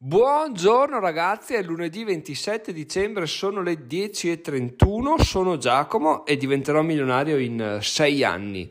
Buongiorno 0.00 1.00
ragazzi, 1.00 1.54
è 1.54 1.62
lunedì 1.64 2.04
27 2.04 2.72
dicembre, 2.72 3.26
sono 3.26 3.62
le 3.62 3.84
10.31, 3.88 5.20
sono 5.22 5.58
Giacomo 5.58 6.24
e 6.24 6.36
diventerò 6.36 6.82
milionario 6.82 7.36
in 7.36 7.78
6 7.80 8.22
anni. 8.22 8.70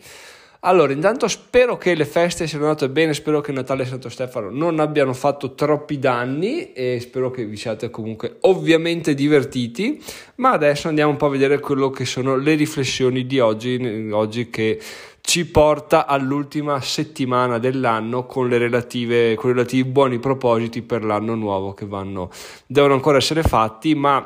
Allora, 0.62 0.94
intanto 0.94 1.28
spero 1.28 1.78
che 1.78 1.96
le 1.96 2.06
feste 2.06 2.48
siano 2.48 2.64
andate 2.64 2.88
bene, 2.88 3.14
spero 3.14 3.42
che 3.42 3.52
Natale 3.52 3.84
e 3.84 3.88
Santo 3.88 4.08
Stefano 4.08 4.50
non 4.50 4.80
abbiano 4.80 5.12
fatto 5.12 5.54
troppi 5.54 6.00
danni 6.00 6.72
e 6.72 6.98
spero 7.02 7.30
che 7.30 7.44
vi 7.44 7.58
siate 7.58 7.90
comunque 7.90 8.38
ovviamente 8.42 9.14
divertiti, 9.14 10.02
ma 10.36 10.52
adesso 10.52 10.88
andiamo 10.88 11.12
un 11.12 11.18
po' 11.18 11.26
a 11.26 11.32
vedere 11.32 11.60
quello 11.60 11.90
che 11.90 12.06
sono 12.06 12.38
le 12.38 12.56
riflessioni 12.56 13.28
di 13.28 13.40
oggi, 13.42 14.10
oggi 14.14 14.50
che 14.50 14.80
ci 15.28 15.46
porta 15.46 16.06
all'ultima 16.06 16.80
settimana 16.80 17.58
dell'anno 17.58 18.26
con, 18.26 18.48
relative, 18.48 19.36
con 19.36 19.50
i 19.50 19.54
relativi 19.54 19.84
buoni 19.84 20.20
propositi 20.20 20.82
per 20.82 21.04
l'anno 21.04 21.36
nuovo 21.36 21.74
che 21.74 21.86
vanno, 21.86 22.32
devono 22.66 22.94
ancora 22.94 23.18
essere 23.18 23.44
fatti, 23.44 23.94
ma 23.94 24.26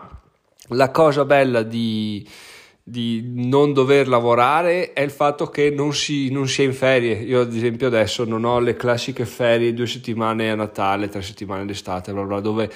la 0.67 0.91
cosa 0.91 1.25
bella 1.25 1.63
di, 1.63 2.23
di 2.83 3.31
non 3.33 3.73
dover 3.73 4.07
lavorare 4.07 4.93
è 4.93 5.01
il 5.01 5.09
fatto 5.09 5.47
che 5.47 5.71
non 5.71 5.91
si, 5.95 6.29
non 6.29 6.47
si, 6.47 6.61
è 6.61 6.65
in 6.65 6.73
ferie. 6.73 7.15
Io, 7.15 7.41
ad 7.41 7.55
esempio, 7.55 7.87
adesso 7.87 8.23
non 8.23 8.43
ho 8.43 8.59
le 8.59 8.75
classiche 8.75 9.25
ferie 9.25 9.73
due 9.73 9.87
settimane 9.87 10.51
a 10.51 10.55
Natale, 10.55 11.09
tre 11.09 11.23
settimane 11.23 11.65
d'estate, 11.65 12.13
bla 12.13 12.25
bla, 12.25 12.39
dove 12.39 12.69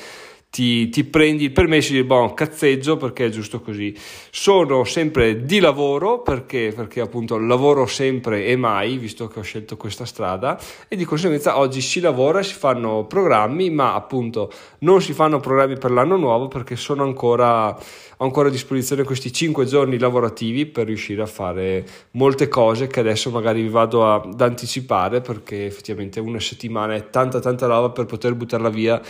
ti, 0.55 0.87
ti, 0.87 1.03
prendi 1.03 1.43
il 1.43 1.51
permesso 1.51 1.91
di 1.91 2.01
boh, 2.05 2.33
cazzeggio 2.33 2.95
perché 2.95 3.25
è 3.25 3.29
giusto 3.29 3.59
così. 3.59 3.93
Sono 4.31 4.85
sempre 4.85 5.43
di 5.43 5.59
lavoro 5.59 6.21
perché, 6.21 6.71
perché 6.73 7.01
appunto 7.01 7.37
lavoro 7.37 7.85
sempre 7.85 8.45
e 8.45 8.55
mai, 8.55 8.95
visto 8.95 9.27
che 9.27 9.39
ho 9.39 9.41
scelto 9.41 9.75
questa 9.75 10.05
strada, 10.05 10.57
e 10.87 10.95
di 10.95 11.03
conseguenza 11.03 11.57
oggi 11.57 11.81
si 11.81 11.99
lavora, 11.99 12.41
si 12.41 12.53
fanno 12.53 13.03
programmi, 13.03 13.69
ma 13.69 13.95
appunto 13.95 14.49
non 14.79 15.01
si 15.01 15.11
fanno 15.11 15.41
programmi 15.41 15.77
per 15.77 15.91
l'anno 15.91 16.15
nuovo 16.15 16.47
perché 16.47 16.77
sono 16.77 17.03
ancora, 17.03 17.77
ancora 18.19 18.47
a 18.47 18.51
disposizione 18.51 19.03
questi 19.03 19.33
5 19.33 19.65
giorni 19.65 19.99
lavorativi 19.99 20.65
per 20.67 20.85
riuscire 20.85 21.21
a 21.21 21.25
fare 21.25 21.85
molte 22.11 22.47
cose 22.47 22.87
che 22.87 23.01
adesso 23.01 23.29
magari 23.29 23.61
vi 23.61 23.67
vado 23.67 24.09
ad 24.09 24.39
anticipare 24.39 25.19
perché 25.19 25.65
effettivamente 25.65 26.21
una 26.21 26.39
settimana 26.39 26.95
è 26.95 27.09
tanta 27.09 27.41
tanta 27.41 27.65
roba 27.67 27.89
per 27.89 28.05
poter 28.05 28.35
buttarla 28.35 28.69
via 28.69 29.01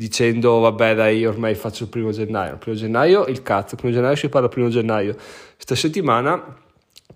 dicendo 0.00 0.60
vabbè 0.60 0.94
dai 0.94 1.26
ormai 1.26 1.54
faccio 1.54 1.82
il 1.82 1.90
primo 1.90 2.10
gennaio, 2.10 2.52
il 2.52 2.58
primo 2.58 2.74
gennaio 2.74 3.26
il 3.26 3.42
cazzo, 3.42 3.74
il 3.74 3.80
primo 3.80 3.94
gennaio 3.94 4.16
si 4.16 4.30
parla 4.30 4.46
il 4.46 4.52
primo 4.52 4.70
gennaio, 4.70 5.14
questa 5.54 5.74
settimana 5.74 6.42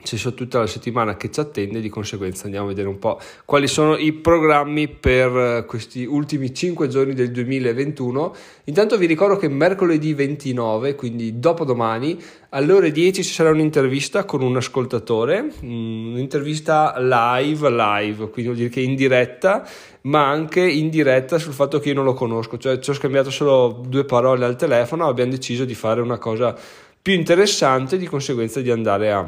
c'è 0.03 0.35
tutta 0.35 0.59
la 0.59 0.67
settimana 0.67 1.17
che 1.17 1.31
ci 1.31 1.41
attende, 1.41 1.81
di 1.81 1.89
conseguenza 1.89 2.45
andiamo 2.45 2.67
a 2.67 2.69
vedere 2.69 2.89
un 2.89 2.99
po' 2.99 3.19
quali 3.45 3.67
sono 3.67 3.97
i 3.97 4.13
programmi 4.13 4.89
per 4.89 5.37
eh, 5.37 5.65
questi 5.67 6.05
ultimi 6.05 6.53
5 6.53 6.89
giorni 6.89 7.15
del 7.15 7.31
2021. 7.31 8.35
Intanto 8.65 8.99
vi 8.99 9.07
ricordo 9.07 9.37
che 9.37 9.49
mercoledì 9.49 10.13
29, 10.13 10.95
quindi 10.95 11.39
dopodomani, 11.39 12.19
alle 12.51 12.73
ore 12.73 12.93
10 12.93 13.23
ci 13.23 13.33
sarà 13.33 13.51
un'intervista 13.51 14.25
con 14.25 14.43
un 14.43 14.57
ascoltatore, 14.57 15.43
mm, 15.43 16.13
un'intervista 16.13 16.95
live, 16.99 17.71
live, 17.71 18.31
quindi 18.31 18.51
vuol 18.51 18.57
dire 18.57 18.69
che 18.69 18.81
in 18.81 18.95
diretta, 18.95 19.67
ma 20.03 20.29
anche 20.29 20.61
in 20.61 20.91
diretta 20.91 21.39
sul 21.39 21.53
fatto 21.53 21.79
che 21.79 21.89
io 21.89 21.95
non 21.95 22.05
lo 22.05 22.15
conosco, 22.15 22.59
cioè 22.59 22.79
ci 22.79 22.91
ho 22.91 22.95
scambiato 22.95 23.31
solo 23.31 23.83
due 23.87 24.05
parole 24.05 24.45
al 24.45 24.57
telefono, 24.57 25.07
abbiamo 25.07 25.31
deciso 25.31 25.65
di 25.65 25.75
fare 25.75 26.01
una 26.01 26.19
cosa 26.19 26.55
più 27.01 27.13
interessante, 27.13 27.97
di 27.97 28.07
conseguenza 28.07 28.61
di 28.61 28.71
andare 28.71 29.13
a 29.13 29.27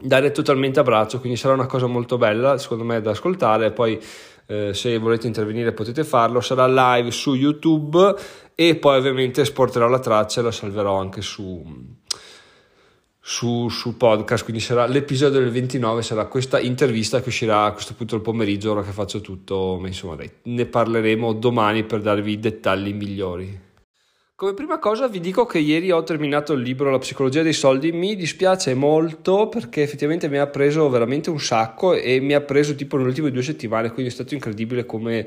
dare 0.00 0.30
totalmente 0.30 0.80
a 0.80 0.82
braccio, 0.82 1.18
quindi 1.18 1.38
sarà 1.38 1.54
una 1.54 1.66
cosa 1.66 1.86
molto 1.86 2.18
bella 2.18 2.56
secondo 2.58 2.84
me 2.84 3.00
da 3.00 3.10
ascoltare, 3.10 3.72
poi 3.72 4.00
eh, 4.46 4.72
se 4.72 4.96
volete 4.98 5.26
intervenire 5.26 5.72
potete 5.72 6.04
farlo, 6.04 6.40
sarà 6.40 6.66
live 6.66 7.10
su 7.10 7.34
YouTube 7.34 8.14
e 8.54 8.76
poi 8.76 8.98
ovviamente 8.98 9.42
esporterò 9.42 9.88
la 9.88 9.98
traccia 9.98 10.40
e 10.40 10.44
la 10.44 10.52
salverò 10.52 10.98
anche 10.98 11.20
su, 11.20 11.62
su, 13.20 13.68
su, 13.68 13.96
podcast, 13.96 14.44
quindi 14.44 14.62
sarà 14.62 14.86
l'episodio 14.86 15.40
del 15.40 15.50
29, 15.50 16.02
sarà 16.02 16.26
questa 16.26 16.58
intervista 16.58 17.20
che 17.20 17.28
uscirà 17.28 17.64
a 17.64 17.72
questo 17.72 17.94
punto 17.94 18.14
del 18.14 18.24
pomeriggio, 18.24 18.70
ora 18.70 18.82
che 18.82 18.92
faccio 18.92 19.20
tutto, 19.20 19.78
ma 19.80 19.88
insomma 19.88 20.14
dai, 20.14 20.30
ne 20.44 20.64
parleremo 20.64 21.34
domani 21.34 21.84
per 21.84 22.00
darvi 22.00 22.32
i 22.32 22.40
dettagli 22.40 22.94
migliori. 22.94 23.66
Come 24.40 24.54
prima 24.54 24.78
cosa 24.78 25.08
vi 25.08 25.18
dico 25.18 25.46
che 25.46 25.58
ieri 25.58 25.90
ho 25.90 26.04
terminato 26.04 26.52
il 26.52 26.62
libro 26.62 26.92
La 26.92 26.98
psicologia 26.98 27.42
dei 27.42 27.52
soldi, 27.52 27.90
mi 27.90 28.14
dispiace 28.14 28.72
molto 28.72 29.48
perché 29.48 29.82
effettivamente 29.82 30.28
mi 30.28 30.38
ha 30.38 30.46
preso 30.46 30.88
veramente 30.88 31.28
un 31.28 31.40
sacco 31.40 31.92
e 31.92 32.20
mi 32.20 32.34
ha 32.34 32.40
preso 32.40 32.76
tipo 32.76 32.96
nelle 32.96 33.08
ultime 33.08 33.32
due 33.32 33.42
settimane, 33.42 33.90
quindi 33.90 34.12
è 34.12 34.14
stato 34.14 34.34
incredibile 34.34 34.86
come 34.86 35.26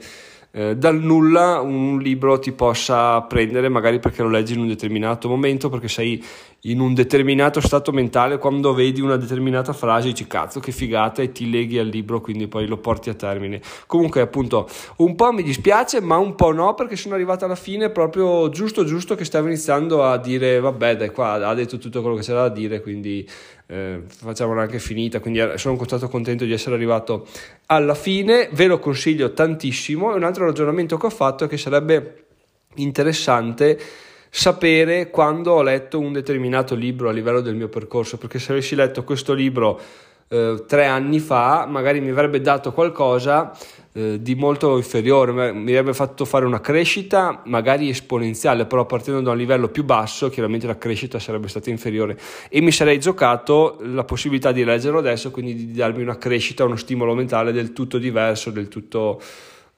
eh, 0.52 0.76
dal 0.76 1.00
nulla 1.00 1.62
un 1.62 2.00
libro 2.00 2.38
ti 2.38 2.52
possa 2.52 3.22
prendere, 3.22 3.70
magari 3.70 4.00
perché 4.00 4.22
lo 4.22 4.30
leggi 4.30 4.54
in 4.54 4.60
un 4.60 4.68
determinato 4.68 5.30
momento, 5.30 5.70
perché 5.70 5.88
sei 5.88 6.24
in 6.66 6.80
un 6.80 6.94
determinato 6.94 7.60
stato 7.60 7.92
mentale, 7.92 8.38
quando 8.38 8.74
vedi 8.74 9.02
una 9.02 9.16
determinata 9.16 9.74
frase 9.74 10.10
dici 10.10 10.28
cazzo 10.28 10.60
che 10.60 10.72
figata 10.72 11.22
e 11.22 11.32
ti 11.32 11.50
leghi 11.50 11.80
al 11.80 11.88
libro, 11.88 12.22
quindi 12.22 12.48
poi 12.48 12.68
lo 12.68 12.78
porti 12.78 13.10
a 13.10 13.14
termine. 13.14 13.62
Comunque 13.88 14.22
appunto 14.22 14.68
un 14.98 15.16
po' 15.16 15.32
mi 15.32 15.42
dispiace, 15.42 16.02
ma 16.02 16.18
un 16.18 16.36
po' 16.36 16.52
no, 16.52 16.74
perché 16.74 16.96
sono 16.96 17.16
arrivato 17.16 17.46
alla 17.46 17.56
fine 17.56 17.90
proprio 17.90 18.50
giusto 18.50 18.84
giusto 18.84 19.16
che 19.16 19.26
stavo 19.26 19.48
iniziando 19.48 20.04
a 20.04 20.18
dire 20.18 20.60
vabbè 20.60 20.98
dai 20.98 21.10
qua 21.12 21.34
ha 21.48 21.54
detto 21.54 21.78
tutto 21.78 22.02
quello 22.02 22.18
che 22.18 22.24
c'era 22.24 22.42
da 22.42 22.50
dire, 22.50 22.82
quindi 22.82 23.28
eh, 23.72 24.02
facciamola 24.06 24.64
anche 24.64 24.80
finita, 24.80 25.22
quindi 25.22 25.42
sono 25.56 25.82
stato 25.86 26.10
contento 26.10 26.44
di 26.44 26.52
essere 26.52 26.76
arrivato 26.76 27.26
alla 27.68 27.96
fine, 27.96 28.50
ve 28.52 28.68
lo 28.68 28.80
consiglio 28.80 29.32
tantissimo. 29.32 30.14
Un 30.14 30.24
altro 30.24 30.46
ragionamento 30.46 30.98
che 30.98 31.06
ho 31.06 31.10
fatto 31.10 31.46
è 31.46 31.48
che 31.48 31.58
sarebbe 31.58 32.26
interessante 32.76 33.80
sapere 34.30 35.10
quando 35.10 35.54
ho 35.54 35.62
letto 35.62 36.00
un 36.00 36.12
determinato 36.12 36.76
libro 36.76 37.08
a 37.08 37.14
livello 37.14 37.40
del 37.40 37.56
mio 37.56 37.70
percorso, 37.70 38.18
perché 38.18 38.40
se 38.40 38.52
avessi 38.52 38.76
letto 38.76 39.06
questo 39.06 39.32
libro 39.32 39.80
eh, 40.28 40.66
tre 40.68 40.86
anni 40.86 41.20
fa, 41.20 41.66
magari 41.66 42.02
mi 42.02 42.10
avrebbe 42.10 42.42
dato 42.42 42.74
qualcosa 42.74 43.58
eh, 43.94 44.22
di 44.22 44.36
molto 44.36 44.78
inferiore, 44.78 45.52
mi 45.52 45.72
avrebbe 45.72 45.94
fatto 45.94 46.24
fare 46.24 46.46
una 46.46 46.62
crescita 46.62 47.42
magari 47.46 47.90
esponenziale, 47.90 48.66
però 48.66 48.86
partendo 48.86 49.20
da 49.20 49.32
un 49.32 49.38
livello 49.38 49.68
più 49.68 49.84
basso, 49.84 50.30
chiaramente 50.30 50.66
la 50.66 50.78
crescita 50.78 51.20
sarebbe 51.20 51.50
stata 51.50 51.70
inferiore. 51.70 52.18
E 52.50 52.62
mi 52.62 52.72
sarei 52.72 53.00
giocato 53.00 53.80
la 53.82 54.06
possibilità 54.06 54.54
di 54.54 54.64
leggerlo 54.64 55.00
adesso, 55.00 55.30
quindi 55.32 55.56
di 55.56 55.72
darmi 55.74 56.02
una 56.02 56.18
crescita, 56.18 56.64
uno 56.64 56.78
stimolo 56.78 57.14
mentale 57.14 57.52
del 57.52 57.74
tutto 57.74 57.98
diverso, 57.98 58.50
del 58.50 58.70
tutto 58.70 59.22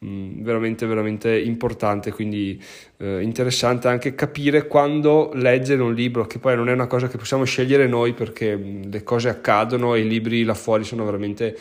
mm, 0.06 0.44
veramente 0.44 0.86
veramente 0.86 1.40
importante. 1.40 2.12
Quindi 2.12 2.62
eh, 2.98 3.20
interessante 3.24 3.88
anche 3.88 4.14
capire 4.14 4.68
quando 4.68 5.32
leggere 5.34 5.82
un 5.82 5.96
libro 5.96 6.28
che 6.28 6.38
poi 6.38 6.56
non 6.56 6.70
è 6.70 6.72
una 6.72 6.88
cosa 6.88 7.08
che 7.08 7.18
possiamo 7.18 7.46
scegliere 7.46 7.88
noi 7.88 8.14
perché 8.14 8.56
mm, 8.56 8.92
le 8.92 9.02
cose 9.02 9.30
accadono 9.30 9.96
e 9.96 10.02
i 10.02 10.08
libri 10.08 10.44
là 10.44 10.54
fuori 10.54 10.84
sono 10.84 11.04
veramente 11.04 11.58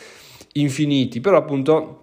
infiniti. 0.53 1.19
Però 1.19 1.35
appunto 1.37 2.02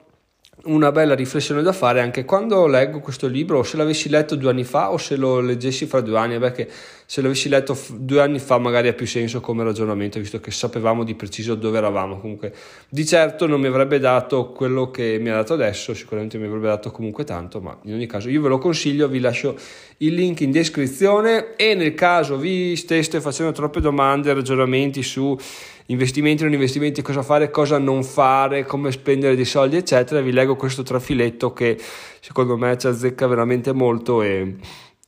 una 0.64 0.92
bella 0.92 1.14
riflessione 1.14 1.62
da 1.62 1.72
fare 1.72 2.00
anche 2.00 2.24
quando 2.24 2.66
leggo 2.66 3.00
questo 3.00 3.26
libro, 3.26 3.58
o 3.58 3.62
se 3.62 3.76
l'avessi 3.76 4.08
letto 4.08 4.34
due 4.34 4.50
anni 4.50 4.64
fa 4.64 4.90
o 4.90 4.98
se 4.98 5.16
lo 5.16 5.40
leggessi 5.40 5.86
fra 5.86 6.00
due 6.00 6.18
anni, 6.18 6.38
perché 6.38 6.68
se 7.10 7.22
l'avessi 7.22 7.48
letto 7.48 7.76
due 7.94 8.20
anni 8.20 8.38
fa 8.38 8.58
magari 8.58 8.86
ha 8.86 8.92
più 8.92 9.04
senso 9.04 9.40
come 9.40 9.64
ragionamento, 9.64 10.20
visto 10.20 10.38
che 10.38 10.52
sapevamo 10.52 11.02
di 11.02 11.16
preciso 11.16 11.56
dove 11.56 11.76
eravamo. 11.76 12.20
Comunque, 12.20 12.54
di 12.88 13.04
certo 13.04 13.48
non 13.48 13.60
mi 13.60 13.66
avrebbe 13.66 13.98
dato 13.98 14.52
quello 14.52 14.92
che 14.92 15.18
mi 15.20 15.28
ha 15.28 15.34
dato 15.34 15.54
adesso, 15.54 15.92
sicuramente 15.92 16.38
mi 16.38 16.46
avrebbe 16.46 16.68
dato 16.68 16.92
comunque 16.92 17.24
tanto, 17.24 17.60
ma 17.60 17.76
in 17.82 17.94
ogni 17.94 18.06
caso 18.06 18.28
io 18.28 18.40
ve 18.40 18.48
lo 18.48 18.58
consiglio, 18.58 19.08
vi 19.08 19.18
lascio 19.18 19.58
il 19.96 20.14
link 20.14 20.42
in 20.42 20.52
descrizione 20.52 21.56
e 21.56 21.74
nel 21.74 21.94
caso 21.94 22.36
vi 22.36 22.76
steste 22.76 23.20
facendo 23.20 23.50
troppe 23.50 23.80
domande, 23.80 24.32
ragionamenti 24.32 25.02
su 25.02 25.36
investimenti, 25.86 26.44
non 26.44 26.52
investimenti, 26.52 27.02
cosa 27.02 27.22
fare, 27.22 27.50
cosa 27.50 27.78
non 27.78 28.04
fare, 28.04 28.64
come 28.64 28.92
spendere 28.92 29.34
dei 29.34 29.44
soldi, 29.44 29.74
eccetera, 29.74 30.20
vi 30.20 30.30
leggo 30.30 30.54
questo 30.54 30.84
trafiletto 30.84 31.52
che 31.52 31.76
secondo 32.20 32.56
me 32.56 32.78
ci 32.78 32.86
azzecca 32.86 33.26
veramente 33.26 33.72
molto 33.72 34.22
e 34.22 34.54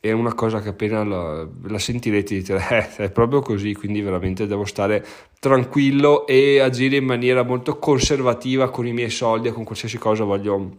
è 0.05 0.11
una 0.11 0.33
cosa 0.33 0.59
che 0.59 0.67
appena 0.67 1.05
la, 1.05 1.47
la 1.67 1.79
sentirete 1.79 2.35
dite 2.35 2.55
eh, 2.57 2.95
è 3.05 3.09
proprio 3.09 3.39
così, 3.39 3.73
quindi 3.73 4.01
veramente 4.01 4.45
devo 4.45 4.65
stare 4.65 5.01
tranquillo 5.39 6.27
e 6.27 6.59
agire 6.59 6.97
in 6.97 7.05
maniera 7.05 7.43
molto 7.43 7.79
conservativa 7.79 8.69
con 8.69 8.85
i 8.85 8.91
miei 8.91 9.09
soldi 9.09 9.47
e 9.47 9.53
con 9.53 9.63
qualsiasi 9.63 9.97
cosa 9.97 10.25
voglio, 10.25 10.71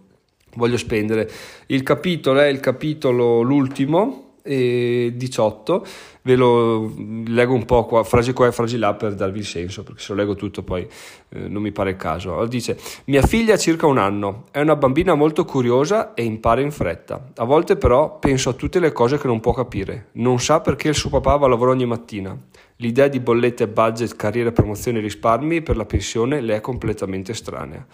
voglio 0.56 0.76
spendere. 0.76 1.30
Il 1.68 1.82
capitolo 1.82 2.40
è 2.40 2.48
il 2.48 2.60
capitolo 2.60 3.40
l'ultimo, 3.40 4.23
e 4.46 5.14
18 5.16 5.86
ve 6.20 6.36
lo 6.36 6.92
leggo 7.26 7.54
un 7.54 7.64
po' 7.64 7.86
qua, 7.86 8.04
frase 8.04 8.34
qua 8.34 8.46
e 8.46 8.52
frase 8.52 8.76
là 8.76 8.92
per 8.92 9.14
darvi 9.14 9.38
il 9.38 9.46
senso 9.46 9.82
perché 9.82 10.02
se 10.02 10.12
lo 10.12 10.18
leggo 10.18 10.34
tutto 10.34 10.62
poi 10.62 10.86
eh, 11.30 11.48
non 11.48 11.62
mi 11.62 11.72
pare 11.72 11.90
il 11.90 11.96
caso. 11.96 12.32
Allora 12.32 12.46
dice 12.46 12.78
mia 13.06 13.22
figlia 13.22 13.54
ha 13.54 13.56
circa 13.56 13.86
un 13.86 13.96
anno 13.96 14.44
è 14.50 14.60
una 14.60 14.76
bambina 14.76 15.14
molto 15.14 15.46
curiosa 15.46 16.12
e 16.12 16.24
impara 16.24 16.60
in 16.60 16.70
fretta. 16.70 17.30
A 17.36 17.44
volte 17.44 17.76
però 17.76 18.18
penso 18.18 18.50
a 18.50 18.52
tutte 18.52 18.80
le 18.80 18.92
cose 18.92 19.18
che 19.18 19.26
non 19.26 19.40
può 19.40 19.54
capire. 19.54 20.08
Non 20.12 20.38
sa 20.40 20.60
perché 20.60 20.88
il 20.88 20.94
suo 20.94 21.08
papà 21.08 21.36
va 21.36 21.46
a 21.46 21.48
lavoro 21.48 21.70
ogni 21.70 21.86
mattina. 21.86 22.36
L'idea 22.76 23.08
di 23.08 23.20
bollette, 23.20 23.66
budget, 23.66 24.14
carriera, 24.14 24.52
promozione 24.52 25.00
risparmi 25.00 25.62
per 25.62 25.78
la 25.78 25.86
pensione 25.86 26.42
le 26.42 26.56
è 26.56 26.60
completamente 26.60 27.32
estranea 27.32 27.86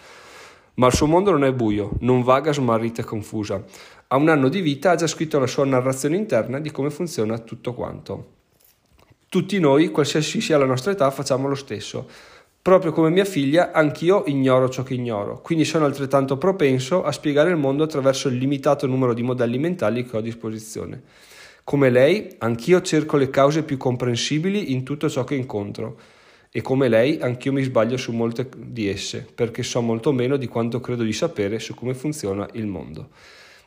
Ma 0.75 0.87
il 0.87 0.93
suo 0.93 1.05
mondo 1.05 1.31
non 1.31 1.43
è 1.43 1.51
buio, 1.51 1.91
non 1.99 2.23
vaga, 2.23 2.53
smarrita 2.53 3.01
e 3.01 3.05
confusa. 3.05 3.63
A 4.07 4.15
un 4.15 4.29
anno 4.29 4.47
di 4.47 4.61
vita 4.61 4.91
ha 4.91 4.95
già 4.95 5.07
scritto 5.07 5.39
la 5.39 5.47
sua 5.47 5.65
narrazione 5.65 6.15
interna 6.15 6.59
di 6.59 6.71
come 6.71 6.89
funziona 6.89 7.37
tutto 7.39 7.73
quanto. 7.73 8.39
Tutti 9.27 9.59
noi, 9.59 9.89
qualsiasi 9.89 10.41
sia 10.41 10.57
la 10.57 10.65
nostra 10.65 10.91
età, 10.91 11.09
facciamo 11.11 11.47
lo 11.47 11.55
stesso. 11.55 12.07
Proprio 12.61 12.91
come 12.91 13.09
mia 13.09 13.25
figlia, 13.25 13.71
anch'io 13.71 14.23
ignoro 14.27 14.69
ciò 14.69 14.83
che 14.83 14.93
ignoro, 14.93 15.41
quindi 15.41 15.65
sono 15.65 15.85
altrettanto 15.85 16.37
propenso 16.37 17.03
a 17.03 17.11
spiegare 17.11 17.49
il 17.49 17.57
mondo 17.57 17.83
attraverso 17.83 18.27
il 18.27 18.37
limitato 18.37 18.85
numero 18.85 19.13
di 19.13 19.23
modelli 19.23 19.57
mentali 19.57 20.05
che 20.05 20.15
ho 20.15 20.19
a 20.19 20.21
disposizione. 20.21 21.01
Come 21.63 21.89
lei, 21.89 22.35
anch'io 22.37 22.81
cerco 22.81 23.17
le 23.17 23.29
cause 23.29 23.63
più 23.63 23.77
comprensibili 23.77 24.73
in 24.73 24.83
tutto 24.83 25.09
ciò 25.09 25.23
che 25.23 25.35
incontro 25.35 25.97
e 26.53 26.61
come 26.61 26.89
lei, 26.89 27.17
anch'io 27.21 27.53
mi 27.53 27.63
sbaglio 27.63 27.95
su 27.95 28.11
molte 28.11 28.49
di 28.57 28.89
esse, 28.89 29.25
perché 29.33 29.63
so 29.63 29.79
molto 29.81 30.11
meno 30.11 30.35
di 30.35 30.47
quanto 30.47 30.81
credo 30.81 31.03
di 31.03 31.13
sapere 31.13 31.59
su 31.59 31.73
come 31.73 31.93
funziona 31.93 32.47
il 32.53 32.65
mondo. 32.65 33.09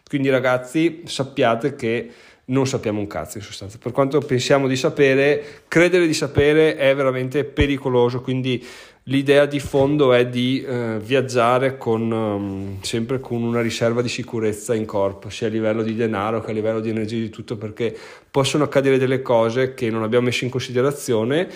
Quindi 0.07 0.29
ragazzi, 0.29 1.01
sappiate 1.07 1.77
che 1.77 2.11
non 2.47 2.67
sappiamo 2.67 3.01
un 3.01 3.07
cazzo 3.07 3.39
in 3.39 3.45
sostanza. 3.45 3.79
Per 3.81 3.91
quanto 3.91 4.19
pensiamo 4.21 4.69
di 4.69 4.77
sapere, 4.77 5.63
credere 5.67 6.07
di 6.07 6.13
sapere 6.13 6.77
è 6.77 6.95
veramente 6.95 7.45
pericoloso, 7.45 8.21
quindi 8.21 8.63
l'idea 9.05 9.47
di 9.47 9.61
fondo 9.61 10.13
è 10.13 10.27
di 10.27 10.63
eh, 10.63 10.99
viaggiare 11.03 11.79
con, 11.79 12.11
um, 12.11 12.83
sempre 12.83 13.19
con 13.19 13.43
una 13.43 13.63
riserva 13.63 14.03
di 14.03 14.11
sicurezza 14.11 14.75
in 14.75 14.85
corpo, 14.85 15.31
sia 15.31 15.47
a 15.47 15.51
livello 15.51 15.83
di 15.83 15.95
denaro 15.95 16.43
che 16.43 16.51
a 16.51 16.55
livello 16.55 16.81
di 16.81 16.91
energia 16.91 17.17
di 17.17 17.31
tutto, 17.31 17.57
perché 17.57 17.97
possono 18.31 18.65
accadere 18.65 18.99
delle 18.99 19.23
cose 19.23 19.73
che 19.73 19.89
non 19.89 20.03
abbiamo 20.03 20.27
messo 20.27 20.45
in 20.45 20.51
considerazione 20.51 21.49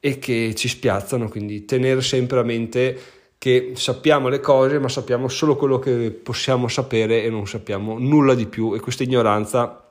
e 0.00 0.18
che 0.18 0.54
ci 0.54 0.68
spiazzano, 0.68 1.28
quindi 1.28 1.64
tenere 1.64 2.00
sempre 2.00 2.38
a 2.38 2.42
mente 2.42 2.98
che 3.38 3.72
sappiamo 3.74 4.28
le 4.28 4.40
cose, 4.40 4.78
ma 4.78 4.88
sappiamo 4.88 5.28
solo 5.28 5.56
quello 5.56 5.78
che 5.78 6.10
possiamo 6.10 6.68
sapere 6.68 7.22
e 7.22 7.30
non 7.30 7.46
sappiamo 7.46 7.98
nulla 7.98 8.34
di 8.34 8.46
più 8.46 8.74
e 8.74 8.80
questa 8.80 9.02
ignoranza 9.02 9.88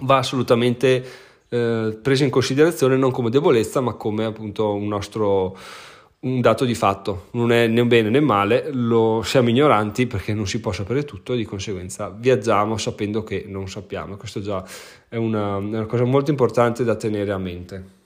va 0.00 0.16
assolutamente 0.16 1.04
eh, 1.48 1.98
presa 2.02 2.24
in 2.24 2.30
considerazione 2.30 2.96
non 2.96 3.10
come 3.10 3.30
debolezza, 3.30 3.80
ma 3.80 3.94
come 3.94 4.24
appunto 4.24 4.74
un 4.74 4.88
nostro 4.88 5.56
un 6.20 6.40
dato 6.40 6.64
di 6.64 6.74
fatto, 6.74 7.26
non 7.32 7.52
è 7.52 7.68
né 7.68 7.84
bene 7.86 8.10
né 8.10 8.18
male, 8.18 8.70
lo 8.72 9.22
siamo 9.22 9.50
ignoranti 9.50 10.08
perché 10.08 10.34
non 10.34 10.48
si 10.48 10.60
può 10.60 10.72
sapere 10.72 11.04
tutto 11.04 11.32
e 11.32 11.36
di 11.36 11.44
conseguenza 11.44 12.08
viaggiamo 12.08 12.76
sapendo 12.76 13.22
che 13.22 13.44
non 13.46 13.68
sappiamo. 13.68 14.16
Questo 14.16 14.40
già 14.40 14.64
è 15.08 15.16
una, 15.16 15.56
una 15.56 15.86
cosa 15.86 16.04
molto 16.04 16.30
importante 16.30 16.82
da 16.82 16.96
tenere 16.96 17.30
a 17.30 17.38
mente. 17.38 17.97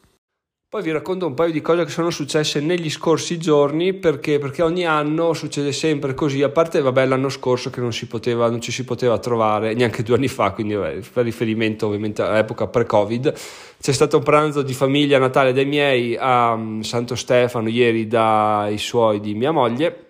Poi 0.73 0.81
vi 0.83 0.91
racconto 0.91 1.27
un 1.27 1.35
paio 1.35 1.53
di 1.53 1.61
cose 1.61 1.85
che 1.85 1.91
sono 1.91 2.09
successe 2.09 2.59
negli 2.59 2.89
scorsi 2.89 3.37
giorni 3.37 3.93
perché, 3.93 4.39
perché 4.39 4.63
ogni 4.63 4.87
anno 4.87 5.35
succede 5.35 5.71
sempre 5.71 6.15
così, 6.15 6.43
a 6.43 6.49
parte 6.49 6.81
vabbè, 6.81 7.05
l'anno 7.05 7.29
scorso 7.29 7.69
che 7.69 7.81
non, 7.81 7.93
si 7.93 8.07
poteva, 8.07 8.49
non 8.49 8.59
ci 8.63 8.73
si 8.73 8.83
poteva 8.83 9.19
trovare, 9.19 9.75
neanche 9.75 10.03
due 10.03 10.15
anni 10.15 10.29
fa, 10.29 10.53
quindi 10.53 10.73
vabbè, 10.73 11.01
per 11.13 11.25
riferimento 11.25 11.89
ovviamente 11.89 12.23
all'epoca 12.23 12.69
pre-Covid, 12.69 13.35
c'è 13.83 13.93
stato 13.93 14.17
un 14.17 14.23
pranzo 14.23 14.63
di 14.63 14.73
famiglia 14.73 15.19
Natale 15.19 15.53
dai 15.53 15.67
miei 15.67 16.17
a 16.19 16.57
mm, 16.57 16.81
Santo 16.81 17.17
Stefano 17.17 17.69
ieri 17.69 18.07
dai 18.07 18.79
suoi 18.79 19.21
di 19.21 19.35
mia 19.35 19.51
moglie 19.51 20.07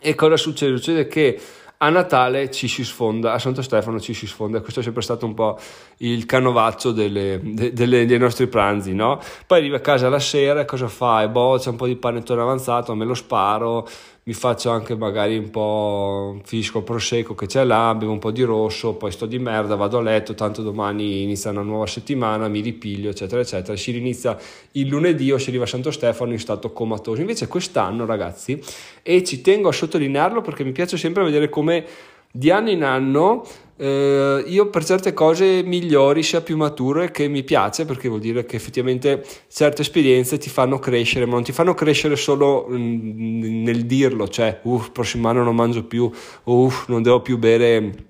e 0.00 0.14
cosa 0.14 0.36
succede? 0.36 0.76
Succede 0.76 1.08
che 1.08 1.40
a 1.80 1.90
Natale 1.90 2.50
ci 2.50 2.66
si 2.66 2.84
sfonda, 2.84 3.32
a 3.32 3.38
Santo 3.38 3.62
Stefano 3.62 4.00
ci 4.00 4.12
si 4.12 4.26
sfonda, 4.26 4.60
questo 4.60 4.80
è 4.80 4.82
sempre 4.82 5.02
stato 5.02 5.26
un 5.26 5.34
po' 5.34 5.58
il 5.98 6.26
canovaccio 6.26 6.90
delle, 6.90 7.40
de, 7.42 7.72
delle, 7.72 8.04
dei 8.04 8.18
nostri 8.18 8.48
pranzi, 8.48 8.94
no? 8.94 9.20
Poi 9.46 9.58
arriva 9.58 9.76
a 9.76 9.80
casa 9.80 10.08
la 10.08 10.18
sera, 10.18 10.64
cosa 10.64 10.88
fai? 10.88 11.28
Boh, 11.28 11.56
c'è 11.58 11.70
un 11.70 11.76
po' 11.76 11.86
di 11.86 11.94
panettone 11.94 12.40
avanzato, 12.40 12.94
me 12.96 13.04
lo 13.04 13.14
sparo, 13.14 13.88
mi 14.28 14.34
faccio 14.34 14.68
anche 14.68 14.94
magari 14.94 15.38
un 15.38 15.48
po' 15.48 16.38
fisco 16.44 16.82
prosecco 16.82 17.34
che 17.34 17.46
c'è 17.46 17.64
là, 17.64 17.94
bevo 17.94 18.12
un 18.12 18.18
po' 18.18 18.30
di 18.30 18.42
rosso, 18.42 18.92
poi 18.92 19.10
sto 19.10 19.24
di 19.24 19.38
merda, 19.38 19.74
vado 19.74 19.96
a 19.96 20.02
letto, 20.02 20.34
tanto 20.34 20.60
domani 20.60 21.22
inizia 21.22 21.50
una 21.50 21.62
nuova 21.62 21.86
settimana, 21.86 22.46
mi 22.46 22.60
ripiglio, 22.60 23.08
eccetera, 23.08 23.40
eccetera. 23.40 23.74
Si 23.74 23.96
inizia 23.96 24.36
il 24.72 24.86
lunedì 24.86 25.32
o 25.32 25.38
si 25.38 25.48
arriva 25.48 25.64
a 25.64 25.66
Santo 25.66 25.90
Stefano 25.90 26.32
in 26.32 26.38
stato 26.38 26.72
comatoso. 26.72 27.22
Invece 27.22 27.48
quest'anno, 27.48 28.04
ragazzi, 28.04 28.62
e 29.02 29.24
ci 29.24 29.40
tengo 29.40 29.70
a 29.70 29.72
sottolinearlo 29.72 30.42
perché 30.42 30.62
mi 30.62 30.72
piace 30.72 30.98
sempre 30.98 31.24
vedere 31.24 31.48
come 31.48 31.86
di 32.30 32.50
anno 32.50 32.68
in 32.68 32.84
anno 32.84 33.46
eh, 33.80 34.42
io 34.44 34.70
per 34.70 34.84
certe 34.84 35.12
cose 35.14 35.62
migliori 35.62 36.24
sia 36.24 36.40
più 36.40 36.56
maturo 36.56 37.00
e 37.02 37.12
che 37.12 37.28
mi 37.28 37.44
piace 37.44 37.84
perché 37.84 38.08
vuol 38.08 38.20
dire 38.20 38.44
che 38.44 38.56
effettivamente 38.56 39.24
certe 39.48 39.82
esperienze 39.82 40.36
ti 40.36 40.50
fanno 40.50 40.80
crescere 40.80 41.26
ma 41.26 41.34
non 41.34 41.44
ti 41.44 41.52
fanno 41.52 41.74
crescere 41.74 42.16
solo 42.16 42.66
mm, 42.68 43.62
nel 43.62 43.86
dirlo 43.86 44.26
cioè 44.26 44.58
uff 44.64 44.90
prossimo 44.90 45.28
anno 45.28 45.44
non 45.44 45.54
mangio 45.54 45.84
più 45.84 46.10
uff 46.44 46.88
non 46.88 47.02
devo 47.02 47.22
più 47.22 47.38
bere 47.38 48.06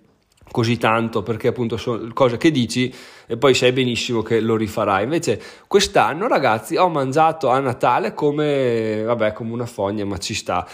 così 0.51 0.79
tanto 0.79 1.23
perché 1.23 1.49
appunto 1.49 1.77
sono 1.77 2.09
cose 2.15 2.37
che 2.37 2.51
dici 2.51 2.93
e 3.27 3.37
poi 3.37 3.55
sai 3.55 3.73
benissimo 3.73 4.23
che 4.23 4.41
lo 4.41 4.57
rifarai. 4.57 5.05
Invece 5.05 5.41
quest'anno 5.67 6.27
ragazzi 6.27 6.77
ho 6.77 6.89
mangiato 6.89 7.49
a 7.51 7.59
Natale 7.61 8.15
come 8.15 9.03
vabbè 9.03 9.33
come 9.33 9.53
una 9.53 9.67
fogna 9.67 10.05
ma 10.05 10.17
ci 10.19 10.35
sta 10.35 10.67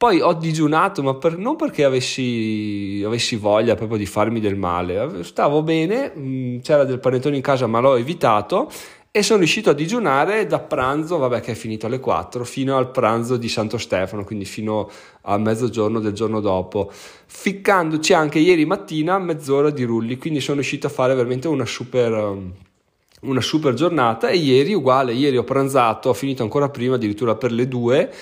poi 0.00 0.22
ho 0.22 0.32
digiunato, 0.32 1.02
ma 1.02 1.14
per, 1.16 1.36
non 1.36 1.56
perché 1.56 1.84
avessi, 1.84 3.02
avessi, 3.04 3.36
voglia 3.36 3.74
proprio 3.74 3.98
di 3.98 4.06
farmi 4.06 4.40
del 4.40 4.56
male, 4.56 5.22
stavo 5.24 5.62
bene, 5.62 6.10
mm, 6.16 6.60
c'era 6.60 6.84
del 6.84 6.98
panettone 6.98 7.36
in 7.36 7.42
casa 7.42 7.66
ma 7.66 7.80
l'ho 7.80 7.96
evitato 7.96 8.70
e 9.10 9.22
sono 9.22 9.40
riuscito 9.40 9.68
a 9.68 9.74
digiunare 9.74 10.46
da 10.46 10.58
pranzo, 10.58 11.18
vabbè 11.18 11.40
che 11.40 11.52
è 11.52 11.54
finito 11.54 11.84
alle 11.84 12.00
4, 12.00 12.44
fino 12.44 12.78
al 12.78 12.90
pranzo 12.90 13.36
di 13.36 13.50
Santo 13.50 13.76
Stefano, 13.76 14.24
quindi 14.24 14.46
fino 14.46 14.90
a 15.20 15.36
mezzogiorno 15.36 16.00
del 16.00 16.14
giorno 16.14 16.40
dopo, 16.40 16.90
ficcandoci 16.90 18.14
anche 18.14 18.38
ieri 18.38 18.64
mattina 18.64 19.18
mezz'ora 19.18 19.68
di 19.68 19.84
rulli, 19.84 20.16
quindi 20.16 20.40
sono 20.40 20.60
riuscito 20.60 20.86
a 20.86 20.90
fare 20.90 21.14
veramente 21.14 21.46
una 21.46 21.66
super 21.66 22.38
una 23.22 23.40
super 23.42 23.74
giornata 23.74 24.30
e 24.30 24.36
ieri 24.38 24.72
uguale, 24.72 25.12
ieri 25.12 25.36
ho 25.36 25.44
pranzato, 25.44 26.08
ho 26.08 26.14
finito 26.14 26.42
ancora 26.42 26.70
prima, 26.70 26.94
addirittura 26.94 27.34
per 27.34 27.52
le 27.52 27.68
2 27.68 28.12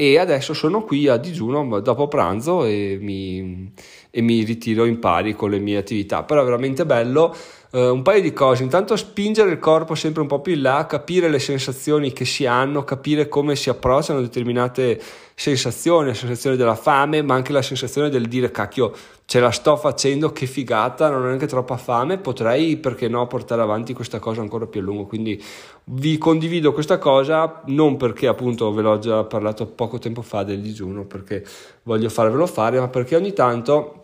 e 0.00 0.16
adesso 0.16 0.54
sono 0.54 0.82
qui 0.82 1.08
a 1.08 1.18
digiuno 1.18 1.78
dopo 1.80 2.08
pranzo 2.08 2.64
e 2.64 2.96
mi, 2.98 3.70
e 4.10 4.22
mi 4.22 4.42
ritiro 4.44 4.86
in 4.86 4.98
pari 4.98 5.34
con 5.34 5.50
le 5.50 5.58
mie 5.58 5.76
attività. 5.76 6.22
Però 6.22 6.40
è 6.40 6.44
veramente 6.44 6.86
bello 6.86 7.36
Uh, 7.72 7.92
un 7.92 8.02
paio 8.02 8.20
di 8.20 8.32
cose, 8.32 8.64
intanto 8.64 8.96
spingere 8.96 9.50
il 9.50 9.60
corpo 9.60 9.94
sempre 9.94 10.22
un 10.22 10.26
po' 10.26 10.40
più 10.40 10.54
in 10.54 10.62
là, 10.62 10.86
capire 10.86 11.28
le 11.28 11.38
sensazioni 11.38 12.12
che 12.12 12.24
si 12.24 12.44
hanno, 12.44 12.82
capire 12.82 13.28
come 13.28 13.54
si 13.54 13.70
approcciano 13.70 14.20
determinate 14.20 15.00
sensazioni, 15.36 16.08
la 16.08 16.14
sensazione 16.14 16.56
della 16.56 16.74
fame, 16.74 17.22
ma 17.22 17.34
anche 17.34 17.52
la 17.52 17.62
sensazione 17.62 18.08
del 18.08 18.26
dire 18.26 18.50
cacchio, 18.50 18.92
ce 19.24 19.38
la 19.38 19.52
sto 19.52 19.76
facendo, 19.76 20.32
che 20.32 20.46
figata, 20.46 21.10
non 21.10 21.22
ho 21.22 21.26
neanche 21.26 21.46
troppa 21.46 21.76
fame, 21.76 22.18
potrei 22.18 22.76
perché 22.76 23.06
no 23.06 23.28
portare 23.28 23.62
avanti 23.62 23.94
questa 23.94 24.18
cosa 24.18 24.40
ancora 24.40 24.66
più 24.66 24.80
a 24.80 24.82
lungo. 24.82 25.06
Quindi 25.06 25.40
vi 25.84 26.18
condivido 26.18 26.72
questa 26.72 26.98
cosa 26.98 27.62
non 27.66 27.96
perché 27.96 28.26
appunto 28.26 28.72
ve 28.72 28.82
l'ho 28.82 28.98
già 28.98 29.22
parlato 29.22 29.66
poco 29.66 30.00
tempo 30.00 30.22
fa 30.22 30.42
del 30.42 30.60
digiuno, 30.60 31.04
perché 31.04 31.44
voglio 31.84 32.08
farvelo 32.08 32.46
fare, 32.46 32.80
ma 32.80 32.88
perché 32.88 33.14
ogni 33.14 33.32
tanto 33.32 33.99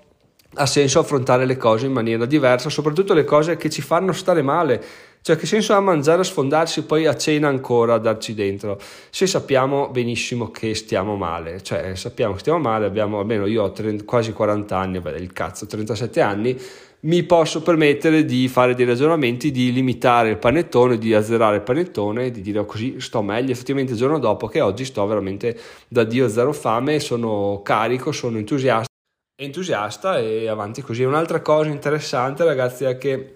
ha 0.57 0.67
senso 0.67 0.99
affrontare 0.99 1.45
le 1.45 1.57
cose 1.57 1.87
in 1.87 1.93
maniera 1.93 2.25
diversa, 2.25 2.69
soprattutto 2.71 3.15
le 3.15 3.25
cose 3.25 3.57
che 3.57 3.71
ci 3.71 3.83
fanno 3.83 4.13
stare 4.13 4.43
male. 4.43 4.83
Cioè, 5.21 5.37
che 5.37 5.47
senso 5.47 5.75
ha 5.75 5.81
mangiare, 5.81 6.23
sfondarsi 6.23 6.81
e 6.81 6.83
poi 6.85 7.07
a 7.07 7.17
cena 7.17 7.49
ancora 7.49 7.95
a 7.95 7.99
darci 7.99 8.33
dentro? 8.33 8.79
Se 9.11 9.27
sappiamo 9.27 9.89
benissimo 9.89 10.53
che 10.53 10.75
stiamo 10.75 11.17
male, 11.17 11.63
cioè 11.63 11.97
sappiamo 11.97 12.35
che 12.35 12.39
stiamo 12.39 12.61
male, 12.61 12.87
abbiamo 12.87 13.19
almeno 13.19 13.47
io 13.47 13.65
ho 13.65 13.73
30, 13.73 14.05
quasi 14.05 14.33
40 14.33 14.79
anni, 14.79 15.01
beh, 15.01 15.17
il 15.17 15.33
cazzo, 15.33 15.67
37 15.67 16.21
anni, 16.21 16.57
mi 17.01 17.25
posso 17.25 17.61
permettere 17.61 18.25
di 18.25 18.47
fare 18.47 18.75
dei 18.75 18.87
ragionamenti, 18.87 19.51
di 19.51 19.73
limitare 19.73 20.31
il 20.31 20.39
panettone, 20.39 20.97
di 20.97 21.13
azzerare 21.13 21.57
il 21.57 21.63
panettone, 21.63 22.31
di 22.31 22.41
dire 22.41 22.61
oh, 22.61 22.65
così 22.65 23.01
sto 23.01 23.21
meglio. 23.21 23.51
Effettivamente 23.51 23.93
il 23.93 23.99
giorno 23.99 24.21
dopo 24.21 24.47
che 24.47 24.61
oggi 24.61 24.85
sto 24.85 25.05
veramente 25.07 25.59
da 25.89 26.05
Dio 26.05 26.29
zero 26.29 26.53
fame, 26.53 27.01
sono 27.01 27.63
carico, 27.65 28.13
sono 28.13 28.39
entusiasta 28.39 28.96
entusiasta 29.37 30.19
e 30.19 30.49
avanti 30.49 30.81
così. 30.81 31.02
Un'altra 31.05 31.40
cosa 31.40 31.69
interessante, 31.69 32.43
ragazzi, 32.45 32.85
è 32.85 32.97
che 32.97 33.35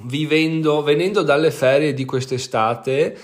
vivendo, 0.00 0.82
venendo 0.82 1.22
dalle 1.22 1.50
ferie 1.50 1.92
di 1.92 2.04
quest'estate, 2.04 3.16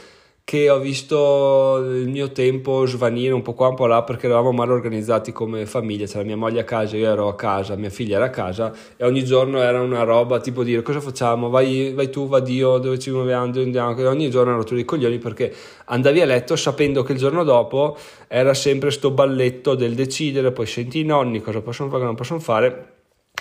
che 0.45 0.69
ho 0.69 0.79
visto 0.79 1.77
il 1.79 2.09
mio 2.09 2.33
tempo 2.33 2.85
svanire 2.85 3.33
un 3.33 3.43
po' 3.43 3.55
qua 3.55 3.69
un 3.69 3.77
po' 3.77 3.87
là 3.87 4.03
perché 4.03 4.27
eravamo 4.27 4.51
mal 4.51 4.71
organizzati 4.71 5.31
come 5.33 5.65
famiglia, 5.65 6.07
c'era 6.07 6.25
mia 6.25 6.37
moglie 6.37 6.61
a 6.61 6.65
casa, 6.65 6.97
io 6.97 7.09
ero 7.09 7.29
a 7.29 7.37
casa, 7.37 7.77
mia 7.77 7.91
figlia 7.91 8.17
era 8.17 8.25
a 8.27 8.31
casa 8.31 8.73
e 8.97 9.05
ogni 9.05 9.25
giorno 9.25 9.61
era 9.61 9.81
una 9.81 10.03
roba 10.03 10.41
tipo 10.41 10.65
dire 10.65 10.83
cosa 10.83 11.01
facciamo, 11.01 11.51
vai, 11.51 11.93
vai 11.93 12.11
tu, 12.11 12.27
va 12.27 12.41
Dio, 12.41 12.79
dove 12.79 12.99
ci 12.99 13.11
muoviamo, 13.11 13.47
dove 13.47 13.65
andiamo, 13.65 13.97
e 13.97 14.07
ogni 14.07 14.29
giorno 14.29 14.53
ero 14.53 14.65
tutti 14.65 14.81
i 14.81 14.85
coglioni 14.85 15.19
perché 15.19 15.55
andavi 15.85 16.21
a 16.21 16.25
letto 16.25 16.57
sapendo 16.57 17.03
che 17.05 17.13
il 17.13 17.19
giorno 17.19 17.45
dopo 17.45 17.97
era 18.27 18.53
sempre 18.53 18.91
sto 18.91 19.13
balletto 19.13 19.75
del 19.75 19.95
decidere, 19.95 20.51
poi 20.51 20.67
senti 20.67 21.01
i 21.01 21.05
nonni 21.05 21.41
cosa 21.41 21.61
possono 21.61 21.89
fare, 21.89 22.01
cosa 22.01 22.07
non 22.07 22.15
possono 22.17 22.41
fare. 22.41 22.95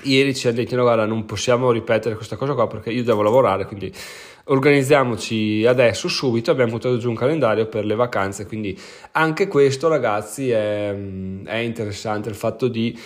Ieri 0.03 0.33
ci 0.33 0.47
hanno 0.47 0.57
detto 0.57 0.75
no 0.77 0.83
guarda 0.83 1.05
non 1.05 1.25
possiamo 1.25 1.71
ripetere 1.71 2.15
questa 2.15 2.37
cosa 2.37 2.53
qua 2.53 2.67
perché 2.67 2.89
io 2.89 3.03
devo 3.03 3.21
lavorare 3.21 3.65
quindi 3.65 3.91
organizziamoci 4.49 5.65
adesso 5.65 6.07
subito 6.07 6.51
abbiamo 6.51 6.71
buttato 6.71 6.97
giù 6.97 7.09
un 7.09 7.15
calendario 7.15 7.67
per 7.67 7.85
le 7.85 7.95
vacanze 7.95 8.45
quindi 8.45 8.77
anche 9.13 9.47
questo 9.47 9.87
ragazzi 9.87 10.49
è, 10.49 10.95
è 11.43 11.57
interessante 11.57 12.29
il 12.29 12.35
fatto 12.35 12.67
di 12.67 12.97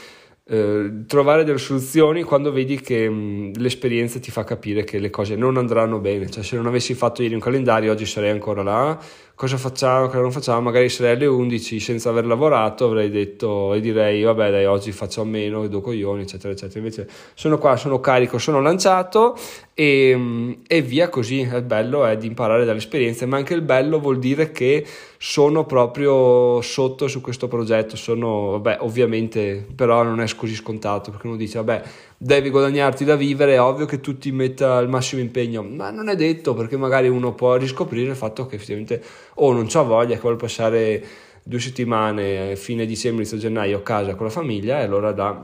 eh, 0.45 1.05
trovare 1.07 1.45
delle 1.45 1.57
soluzioni 1.57 2.23
quando 2.23 2.51
vedi 2.51 2.79
che 2.81 3.09
mh, 3.09 3.53
l'esperienza 3.59 4.19
ti 4.19 4.29
fa 4.29 4.43
capire 4.43 4.83
che 4.83 4.99
le 4.99 5.09
cose 5.09 5.35
non 5.37 5.55
andranno 5.55 5.99
bene. 5.99 6.29
Cioè 6.29 6.43
se 6.43 6.57
non 6.57 6.67
avessi 6.67 6.93
fatto 6.95 7.21
ieri 7.21 7.33
un 7.33 7.39
calendario 7.39 7.91
oggi 7.91 8.05
sarei 8.05 8.29
ancora 8.29 8.61
là 8.61 8.99
cosa 9.43 9.57
facciamo, 9.57 10.07
cosa 10.07 10.21
non 10.21 10.31
facciamo, 10.31 10.61
magari 10.61 10.87
sarei 10.87 11.15
alle 11.15 11.25
11 11.25 11.77
senza 11.81 12.09
aver 12.09 12.25
lavorato 12.25 12.85
avrei 12.85 13.09
detto 13.09 13.73
e 13.73 13.81
direi 13.81 14.21
vabbè 14.21 14.51
dai 14.51 14.65
oggi 14.65 14.93
faccio 14.93 15.19
a 15.19 15.25
meno, 15.25 15.67
do 15.67 15.81
coglioni 15.81 16.21
eccetera 16.21 16.53
eccetera, 16.53 16.79
invece 16.79 17.09
sono 17.33 17.57
qua, 17.57 17.75
sono 17.75 17.99
carico, 17.99 18.37
sono 18.37 18.61
lanciato 18.61 19.35
e, 19.73 20.57
e 20.65 20.81
via 20.81 21.09
così, 21.09 21.41
il 21.41 21.63
bello 21.63 22.05
è 22.05 22.15
di 22.15 22.27
imparare 22.27 22.63
dalle 22.63 22.77
esperienze, 22.77 23.25
ma 23.25 23.35
anche 23.35 23.53
il 23.53 23.63
bello 23.63 23.99
vuol 23.99 24.17
dire 24.17 24.53
che 24.53 24.85
sono 25.17 25.65
proprio 25.65 26.61
sotto 26.61 27.09
su 27.09 27.19
questo 27.19 27.49
progetto, 27.49 27.97
sono 27.97 28.51
vabbè 28.51 28.77
ovviamente 28.79 29.67
però 29.75 30.03
non 30.03 30.21
è 30.21 30.35
così 30.37 30.55
scontato 30.55 31.11
perché 31.11 31.27
uno 31.27 31.35
dice 31.35 31.57
vabbè 31.57 31.83
devi 32.23 32.49
guadagnarti 32.49 33.03
da 33.03 33.17
vivere, 33.17 33.55
è 33.55 33.61
ovvio 33.61 33.85
che 33.85 33.99
tu 33.99 34.17
ti 34.17 34.31
metta 34.31 34.79
il 34.79 34.87
massimo 34.87 35.21
impegno, 35.21 35.61
ma 35.61 35.91
non 35.91 36.07
è 36.07 36.15
detto 36.15 36.53
perché 36.53 36.77
magari 36.77 37.09
uno 37.09 37.33
può 37.33 37.57
riscoprire 37.57 38.11
il 38.11 38.15
fatto 38.15 38.45
che 38.45 38.55
effettivamente 38.55 39.03
o 39.35 39.51
non 39.51 39.65
c'ha 39.67 39.81
voglia, 39.81 40.15
che 40.15 40.21
vuole 40.21 40.37
passare 40.37 41.03
due 41.43 41.59
settimane, 41.59 42.55
fine 42.55 42.85
dicembre, 42.85 43.23
inizio 43.23 43.37
gennaio 43.37 43.79
a 43.79 43.81
casa 43.81 44.15
con 44.15 44.27
la 44.27 44.31
famiglia 44.31 44.79
e 44.79 44.83
allora 44.83 45.11
da 45.11 45.43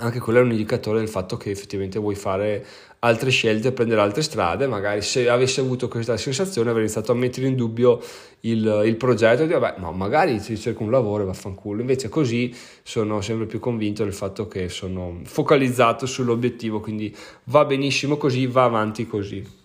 anche 0.00 0.18
quello 0.18 0.40
è 0.40 0.42
un 0.42 0.50
indicatore 0.50 0.98
del 0.98 1.08
fatto 1.08 1.36
che 1.36 1.50
effettivamente 1.50 1.98
vuoi 1.98 2.14
fare 2.14 2.64
altre 3.00 3.30
scelte, 3.30 3.72
prendere 3.72 4.00
altre 4.00 4.22
strade, 4.22 4.66
magari 4.66 5.00
se 5.00 5.28
avessi 5.28 5.60
avuto 5.60 5.88
questa 5.88 6.16
sensazione 6.16 6.68
avrei 6.68 6.84
iniziato 6.84 7.12
a 7.12 7.14
mettere 7.14 7.46
in 7.46 7.56
dubbio 7.56 8.00
il, 8.40 8.82
il 8.84 8.96
progetto 8.96 9.46
dire 9.46 9.58
vabbè 9.58 9.80
no 9.80 9.92
magari 9.92 10.38
si 10.40 10.58
cerca 10.58 10.82
un 10.82 10.90
lavoro 10.90 11.22
e 11.22 11.26
vaffanculo, 11.26 11.80
invece 11.80 12.08
così 12.08 12.54
sono 12.82 13.20
sempre 13.20 13.46
più 13.46 13.58
convinto 13.58 14.02
del 14.02 14.12
fatto 14.12 14.48
che 14.48 14.68
sono 14.68 15.20
focalizzato 15.24 16.06
sull'obiettivo, 16.06 16.80
quindi 16.80 17.14
va 17.44 17.64
benissimo 17.64 18.16
così, 18.16 18.46
va 18.46 18.64
avanti 18.64 19.06
così. 19.06 19.58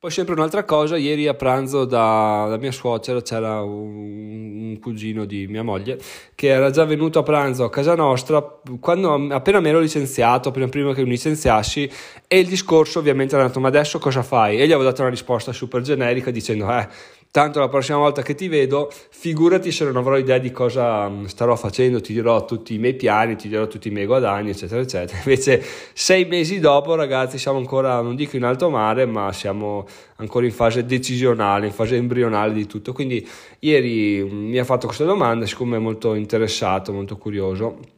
Poi 0.00 0.12
sempre 0.12 0.34
un'altra 0.34 0.62
cosa, 0.62 0.96
ieri 0.96 1.26
a 1.26 1.34
pranzo 1.34 1.84
da, 1.84 2.46
da 2.48 2.56
mia 2.56 2.70
suocera 2.70 3.20
c'era 3.20 3.62
un, 3.62 4.68
un, 4.70 4.78
cugino 4.80 5.24
di 5.24 5.48
mia 5.48 5.64
moglie 5.64 5.98
che 6.36 6.46
era 6.46 6.70
già 6.70 6.84
venuto 6.84 7.18
a 7.18 7.24
pranzo 7.24 7.64
a 7.64 7.68
casa 7.68 7.96
nostra 7.96 8.40
quando 8.78 9.12
appena 9.34 9.58
mi 9.58 9.70
ero 9.70 9.80
licenziato, 9.80 10.50
appena 10.50 10.68
prima 10.68 10.94
che 10.94 11.02
mi 11.02 11.08
licenziassi 11.08 11.90
e 12.28 12.38
il 12.38 12.46
discorso 12.46 13.00
ovviamente 13.00 13.34
era 13.34 13.42
andato 13.42 13.58
ma 13.58 13.66
adesso 13.66 13.98
cosa 13.98 14.22
fai? 14.22 14.60
E 14.60 14.68
gli 14.68 14.72
avevo 14.72 14.84
dato 14.84 15.00
una 15.00 15.10
risposta 15.10 15.50
super 15.52 15.82
generica 15.82 16.30
dicendo 16.30 16.70
eh 16.70 16.86
tanto 17.30 17.60
la 17.60 17.68
prossima 17.68 17.98
volta 17.98 18.22
che 18.22 18.34
ti 18.34 18.48
vedo, 18.48 18.90
figurati 19.10 19.70
se 19.70 19.84
non 19.84 19.96
avrò 19.96 20.16
idea 20.16 20.38
di 20.38 20.50
cosa 20.50 21.08
mm, 21.08 21.24
starò 21.24 21.54
facendo, 21.56 22.00
ti 22.00 22.12
dirò 22.12 22.44
tutti 22.44 22.74
i 22.74 22.78
miei 22.78 22.94
piani, 22.94 23.36
ti 23.36 23.48
dirò 23.48 23.66
tutti 23.66 23.88
i 23.88 23.90
miei 23.90 24.06
guadagni, 24.06 24.50
eccetera, 24.50 24.80
eccetera. 24.80 25.18
Invece, 25.24 25.62
sei 25.92 26.24
mesi 26.24 26.58
dopo, 26.60 26.94
ragazzi, 26.94 27.38
siamo 27.38 27.58
ancora, 27.58 28.00
non 28.00 28.16
dico 28.16 28.36
in 28.36 28.44
alto 28.44 28.70
mare, 28.70 29.06
ma 29.06 29.32
siamo 29.32 29.86
ancora 30.16 30.46
in 30.46 30.52
fase 30.52 30.84
decisionale, 30.84 31.66
in 31.66 31.72
fase 31.72 31.96
embrionale 31.96 32.52
di 32.52 32.66
tutto. 32.66 32.92
Quindi, 32.92 33.26
ieri 33.60 34.22
mm, 34.22 34.48
mi 34.48 34.58
ha 34.58 34.64
fatto 34.64 34.86
questa 34.86 35.04
domanda, 35.04 35.46
siccome 35.46 35.76
è 35.76 35.80
molto 35.80 36.14
interessato, 36.14 36.92
molto 36.92 37.16
curioso 37.16 37.96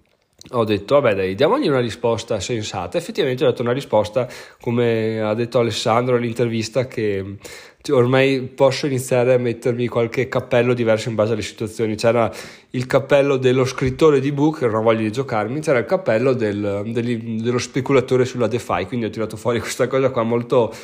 ho 0.52 0.64
detto 0.64 0.98
vabbè 0.98 1.14
dai 1.14 1.34
diamogli 1.34 1.68
una 1.68 1.80
risposta 1.80 2.40
sensata 2.40 2.96
effettivamente 2.96 3.44
ho 3.44 3.48
dato 3.48 3.60
una 3.60 3.72
risposta 3.72 4.26
come 4.60 5.20
ha 5.20 5.34
detto 5.34 5.58
Alessandro 5.58 6.16
all'intervista 6.16 6.86
che 6.86 7.36
cioè, 7.82 7.96
ormai 7.96 8.42
posso 8.42 8.86
iniziare 8.86 9.32
a 9.32 9.38
mettermi 9.38 9.88
qualche 9.88 10.28
cappello 10.28 10.74
diverso 10.74 11.08
in 11.08 11.14
base 11.14 11.32
alle 11.32 11.40
situazioni. 11.40 11.94
C'era 11.94 12.30
il 12.70 12.86
cappello 12.86 13.38
dello 13.38 13.64
scrittore 13.64 14.20
di 14.20 14.32
book, 14.32 14.58
che 14.58 14.66
non 14.66 14.76
ho 14.76 14.82
voglia 14.82 15.00
di 15.00 15.12
giocarmi, 15.12 15.60
c'era 15.60 15.78
il 15.78 15.86
cappello 15.86 16.34
del, 16.34 16.82
del, 16.86 17.40
dello 17.40 17.58
speculatore 17.58 18.26
sulla 18.26 18.48
DeFi, 18.48 18.84
quindi 18.84 19.06
ho 19.06 19.10
tirato 19.10 19.38
fuori 19.38 19.60
questa 19.60 19.86
cosa 19.86 20.10
qua 20.10 20.22
molto, 20.22 20.74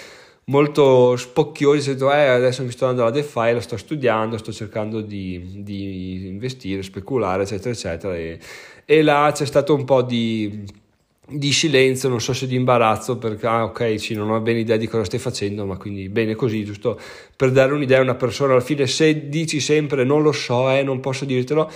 molto 0.48 1.16
spocchiosa, 1.16 1.90
ho 1.90 1.92
detto 1.94 2.12
eh, 2.12 2.26
adesso 2.26 2.62
mi 2.62 2.70
sto 2.70 2.86
andando 2.86 3.08
alla 3.08 3.14
DeFi, 3.20 3.52
la 3.52 3.60
sto 3.60 3.76
studiando, 3.76 4.38
sto 4.38 4.52
cercando 4.52 5.00
di, 5.00 5.62
di 5.62 6.26
investire, 6.26 6.82
speculare, 6.82 7.42
eccetera, 7.42 7.70
eccetera. 7.70 8.16
E, 8.16 8.38
e 8.84 9.02
là 9.02 9.30
c'è 9.34 9.46
stato 9.46 9.74
un 9.74 9.84
po' 9.84 10.02
di 10.02 10.84
di 11.28 11.52
silenzio, 11.52 12.08
non 12.08 12.20
so 12.20 12.32
se 12.32 12.46
di 12.46 12.54
imbarazzo, 12.54 13.18
perché 13.18 13.46
ah, 13.46 13.64
ok, 13.64 13.98
sì, 13.98 14.14
non 14.14 14.30
ho 14.30 14.40
bene 14.40 14.60
idea 14.60 14.76
di 14.76 14.86
cosa 14.86 15.04
stai 15.04 15.18
facendo, 15.18 15.66
ma 15.66 15.76
quindi 15.76 16.08
bene 16.08 16.36
così, 16.36 16.64
giusto 16.64 16.98
per 17.34 17.50
dare 17.50 17.72
un'idea 17.72 17.98
a 17.98 18.02
una 18.02 18.14
persona. 18.14 18.52
Alla 18.52 18.60
fine, 18.60 18.86
se 18.86 19.28
dici 19.28 19.58
sempre 19.58 20.04
non 20.04 20.22
lo 20.22 20.30
so, 20.32 20.70
eh, 20.70 20.84
non 20.84 21.00
posso 21.00 21.24
dirtelo, 21.24 21.70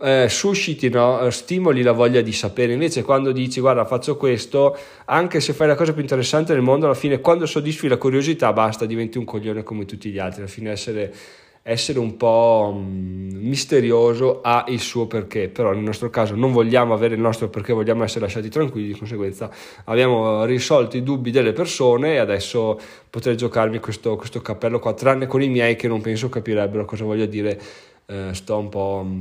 eh, 0.00 0.26
susciti, 0.28 0.88
no? 0.88 1.28
stimoli 1.30 1.82
la 1.82 1.92
voglia 1.92 2.20
di 2.20 2.32
sapere. 2.32 2.72
Invece, 2.72 3.02
quando 3.02 3.32
dici 3.32 3.60
guarda, 3.60 3.84
faccio 3.84 4.16
questo, 4.16 4.76
anche 5.06 5.40
se 5.40 5.52
fai 5.52 5.66
la 5.66 5.74
cosa 5.74 5.92
più 5.92 6.02
interessante 6.02 6.52
del 6.52 6.62
mondo, 6.62 6.86
alla 6.86 6.94
fine, 6.94 7.20
quando 7.20 7.46
soddisfi 7.46 7.88
la 7.88 7.96
curiosità, 7.96 8.52
basta, 8.52 8.86
diventi 8.86 9.18
un 9.18 9.24
coglione 9.24 9.62
come 9.62 9.84
tutti 9.84 10.10
gli 10.10 10.18
altri. 10.18 10.40
Alla 10.42 10.50
fine, 10.50 10.70
essere 10.70 11.12
essere 11.68 11.98
un 11.98 12.16
po' 12.16 12.72
mm, 12.78 13.30
misterioso 13.44 14.40
ha 14.40 14.66
il 14.68 14.78
suo 14.78 15.08
perché, 15.08 15.48
però 15.48 15.72
nel 15.72 15.82
nostro 15.82 16.10
caso 16.10 16.36
non 16.36 16.52
vogliamo 16.52 16.94
avere 16.94 17.16
il 17.16 17.20
nostro 17.20 17.48
perché, 17.48 17.72
vogliamo 17.72 18.04
essere 18.04 18.20
lasciati 18.20 18.48
tranquilli, 18.48 18.92
di 18.92 18.96
conseguenza 18.96 19.50
abbiamo 19.86 20.44
risolto 20.44 20.96
i 20.96 21.02
dubbi 21.02 21.32
delle 21.32 21.52
persone 21.52 22.14
e 22.14 22.18
adesso 22.18 22.78
potrei 23.10 23.36
giocarmi 23.36 23.80
questo, 23.80 24.14
questo 24.14 24.40
cappello 24.40 24.78
qua, 24.78 24.94
tranne 24.94 25.26
con 25.26 25.42
i 25.42 25.48
miei 25.48 25.74
che 25.74 25.88
non 25.88 26.00
penso 26.00 26.28
capirebbero 26.28 26.84
cosa 26.84 27.02
voglio 27.02 27.26
dire, 27.26 27.60
eh, 28.06 28.28
sto 28.32 28.58
un 28.58 28.68
po' 28.68 29.02
mm, 29.04 29.20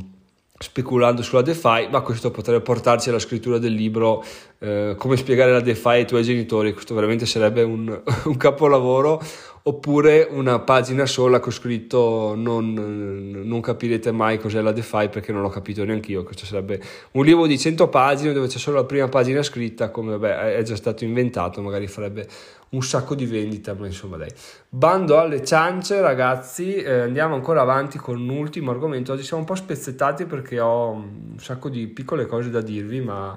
speculando 0.57 1.21
sulla 1.21 1.41
DeFi, 1.41 1.89
ma 1.91 2.01
questo 2.01 2.31
potrebbe 2.31 2.62
portarci 2.62 3.09
alla 3.09 3.19
scrittura 3.19 3.57
del 3.57 3.74
libro 3.74 4.24
eh, 4.59 4.95
come 4.97 5.17
spiegare 5.17 5.51
la 5.51 5.59
DeFi 5.59 5.88
ai 5.88 6.07
tuoi 6.07 6.24
genitori, 6.24 6.71
questo 6.71 6.95
veramente 6.95 7.25
sarebbe 7.25 7.62
un, 7.62 8.01
un 8.25 8.38
capolavoro 8.38 9.21
oppure 9.67 10.27
una 10.29 10.60
pagina 10.60 11.07
sola 11.07 11.39
con 11.39 11.51
scritto 11.51 12.36
non, 12.36 12.74
non, 12.74 13.62
capirete 13.62 14.12
mai 14.12 14.38
cos'è 14.38 14.62
la 14.62 14.72
DeFi 14.72 15.10
perché 15.10 15.31
non 15.31 15.41
l'ho 15.41 15.50
capito 15.50 15.84
neanche 15.84 16.12
io, 16.12 16.24
questo 16.24 16.45
sarebbe 16.45 16.79
un 17.13 17.25
libro 17.25 17.48
di 17.48 17.57
100 17.57 17.89
pagine 17.89 18.31
dove 18.31 18.45
c'è 18.45 18.60
solo 18.60 18.77
la 18.77 18.86
prima 18.86 19.07
pagina 19.07 19.41
scritta 19.41 19.89
come 19.89 20.17
vabbè, 20.17 20.57
è 20.57 20.62
già 20.62 20.75
stato 20.75 21.03
inventato, 21.03 21.63
magari 21.63 21.88
farebbe 21.88 22.27
un 22.69 22.84
sacco 22.84 23.15
di 23.15 23.25
vendita, 23.25 23.74
ma 23.74 23.88
insomma 23.88 24.17
dai. 24.17 24.29
Bando 24.69 25.17
alle 25.17 25.43
ciance 25.43 26.00
ragazzi, 26.00 26.75
eh, 26.75 27.00
andiamo 27.00 27.34
ancora 27.34 27.62
avanti 27.62 27.98
con 27.98 28.19
un 28.19 28.29
ultimo 28.29 28.69
argomento, 28.69 29.13
oggi 29.13 29.24
siamo 29.24 29.41
un 29.41 29.48
po' 29.48 29.55
spezzettati 29.55 30.25
perché 30.25 30.60
ho 30.60 30.91
un 30.91 31.39
sacco 31.39 31.69
di 31.69 31.88
piccole 31.88 32.27
cose 32.27 32.51
da 32.51 32.62
dirvi, 32.62 33.01
ma 33.01 33.36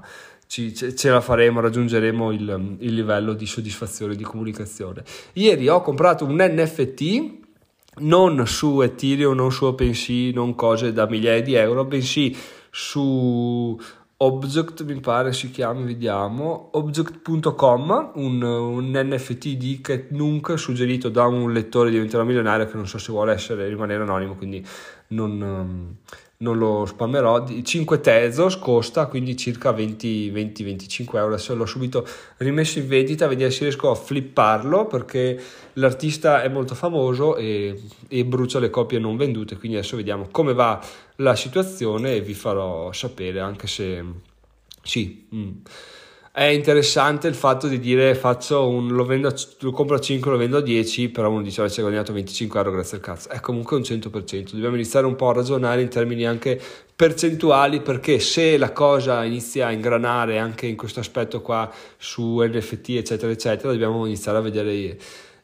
ci, 0.48 0.74
ce 0.74 1.10
la 1.10 1.20
faremo, 1.20 1.60
raggiungeremo 1.60 2.32
il, 2.32 2.76
il 2.80 2.94
livello 2.94 3.34
di 3.34 3.46
soddisfazione 3.46 4.16
di 4.16 4.24
comunicazione. 4.24 5.04
Ieri 5.34 5.68
ho 5.68 5.82
comprato 5.82 6.24
un 6.24 6.36
NFT 6.36 7.36
non 7.98 8.46
su 8.46 8.80
Ethereum, 8.80 9.34
non 9.34 9.52
su 9.52 9.66
OpenSea, 9.66 10.32
non 10.32 10.54
cose 10.54 10.92
da 10.92 11.06
migliaia 11.06 11.42
di 11.42 11.54
euro, 11.54 11.84
bensì 11.84 12.36
su 12.70 13.78
Object, 14.20 14.82
mi 14.82 14.98
pare 14.98 15.32
si 15.32 15.48
chiama, 15.48 15.84
vediamo, 15.84 16.70
object.com, 16.72 18.10
un, 18.14 18.42
un 18.42 18.90
NFT 18.92 19.50
di 19.50 19.80
Cat 19.80 20.10
Nunc 20.10 20.58
suggerito 20.58 21.08
da 21.08 21.26
un 21.26 21.52
lettore 21.52 21.88
diventerà 21.90 22.24
milionario 22.24 22.66
che 22.66 22.74
non 22.74 22.88
so 22.88 22.98
se 22.98 23.12
vuole 23.12 23.32
essere, 23.32 23.68
rimanere 23.68 24.02
anonimo, 24.02 24.34
quindi 24.34 24.66
non, 25.10 25.96
non 26.38 26.58
lo 26.58 26.84
spammerò, 26.84 27.46
5 27.62 28.00
Tezos 28.00 28.58
costa 28.58 29.06
quindi 29.06 29.36
circa 29.36 29.70
20-25 29.70 31.16
euro, 31.16 31.34
adesso 31.34 31.54
l'ho 31.54 31.64
subito 31.64 32.04
rimesso 32.38 32.80
in 32.80 32.88
vendita, 32.88 33.28
vediamo 33.28 33.52
se 33.52 33.60
riesco 33.60 33.88
a 33.88 33.94
flipparlo 33.94 34.86
perché 34.86 35.40
l'artista 35.74 36.42
è 36.42 36.48
molto 36.48 36.74
famoso 36.74 37.36
e, 37.36 37.80
e 38.08 38.24
brucia 38.24 38.58
le 38.58 38.70
copie 38.70 38.98
non 38.98 39.16
vendute, 39.16 39.56
quindi 39.56 39.76
adesso 39.76 39.94
vediamo 39.94 40.26
come 40.30 40.54
va 40.54 40.80
la 41.20 41.36
situazione 41.36 42.16
e 42.16 42.20
vi 42.20 42.34
farò 42.34 42.92
sapere 42.92 43.40
anche 43.40 43.66
se 43.66 44.04
sì. 44.82 45.28
Mm 45.34 45.50
è 46.38 46.44
interessante 46.44 47.26
il 47.26 47.34
fatto 47.34 47.66
di 47.66 47.80
dire 47.80 48.14
faccio 48.14 48.68
un, 48.68 48.92
lo, 48.92 49.04
vendo, 49.04 49.34
lo 49.58 49.70
compro 49.72 49.96
a 49.96 49.98
5, 49.98 50.30
lo 50.30 50.36
vendo 50.36 50.58
a 50.58 50.60
10, 50.60 51.08
però 51.08 51.30
uno 51.30 51.42
dice 51.42 51.68
ci 51.68 51.80
hai 51.80 51.84
guadagnato 51.84 52.12
25 52.12 52.58
euro 52.60 52.70
grazie 52.70 52.98
al 52.98 53.02
cazzo. 53.02 53.28
È 53.28 53.40
comunque 53.40 53.76
un 53.76 53.82
100%. 53.82 54.52
Dobbiamo 54.52 54.76
iniziare 54.76 55.06
un 55.06 55.16
po' 55.16 55.30
a 55.30 55.32
ragionare 55.32 55.82
in 55.82 55.88
termini 55.88 56.24
anche 56.24 56.60
percentuali 56.94 57.80
perché 57.80 58.20
se 58.20 58.56
la 58.56 58.70
cosa 58.70 59.24
inizia 59.24 59.66
a 59.66 59.72
ingranare 59.72 60.38
anche 60.38 60.66
in 60.66 60.76
questo 60.76 61.00
aspetto 61.00 61.40
qua 61.40 61.68
su 61.96 62.40
NFT 62.40 62.90
eccetera 62.90 63.32
eccetera 63.32 63.72
dobbiamo 63.72 64.06
iniziare 64.06 64.38
a 64.38 64.40
vedere 64.40 64.96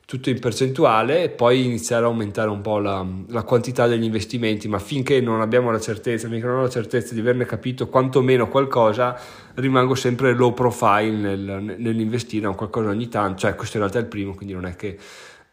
tutto 0.07 0.29
in 0.29 0.39
percentuale 0.39 1.23
e 1.23 1.29
poi 1.31 1.65
iniziare 1.65 2.05
a 2.05 2.09
aumentare 2.09 2.51
un 2.51 2.61
po' 2.61 2.79
la, 2.79 3.05
la, 3.29 3.43
quantità 3.43 3.87
degli 3.87 4.05
investimenti, 4.05 4.69
ma 4.69 4.79
finché 4.79 5.21
non 5.21 5.41
abbiamo 5.41 5.71
la 5.71 5.81
certezza, 5.81 6.29
finché 6.29 6.47
non 6.47 6.59
ho 6.59 6.63
la 6.63 6.69
certezza 6.69 7.15
di 7.15 7.21
averne 7.21 7.47
capito 7.47 7.89
quantomeno 7.89 8.49
qualcosa, 8.49 9.19
rimango 9.55 9.95
sempre 9.95 10.35
low 10.35 10.53
profile 10.53 11.11
nel, 11.11 11.75
nell'investire 11.79 12.47
un 12.47 12.55
qualcosa 12.55 12.91
ogni 12.91 13.09
tanto, 13.09 13.41
cioè 13.41 13.55
questo 13.55 13.79
in 13.79 13.83
realtà 13.83 14.01
è 14.01 14.03
il 14.03 14.09
primo, 14.09 14.35
quindi 14.35 14.55
non 14.55 14.67
è 14.67 14.77
che 14.77 14.99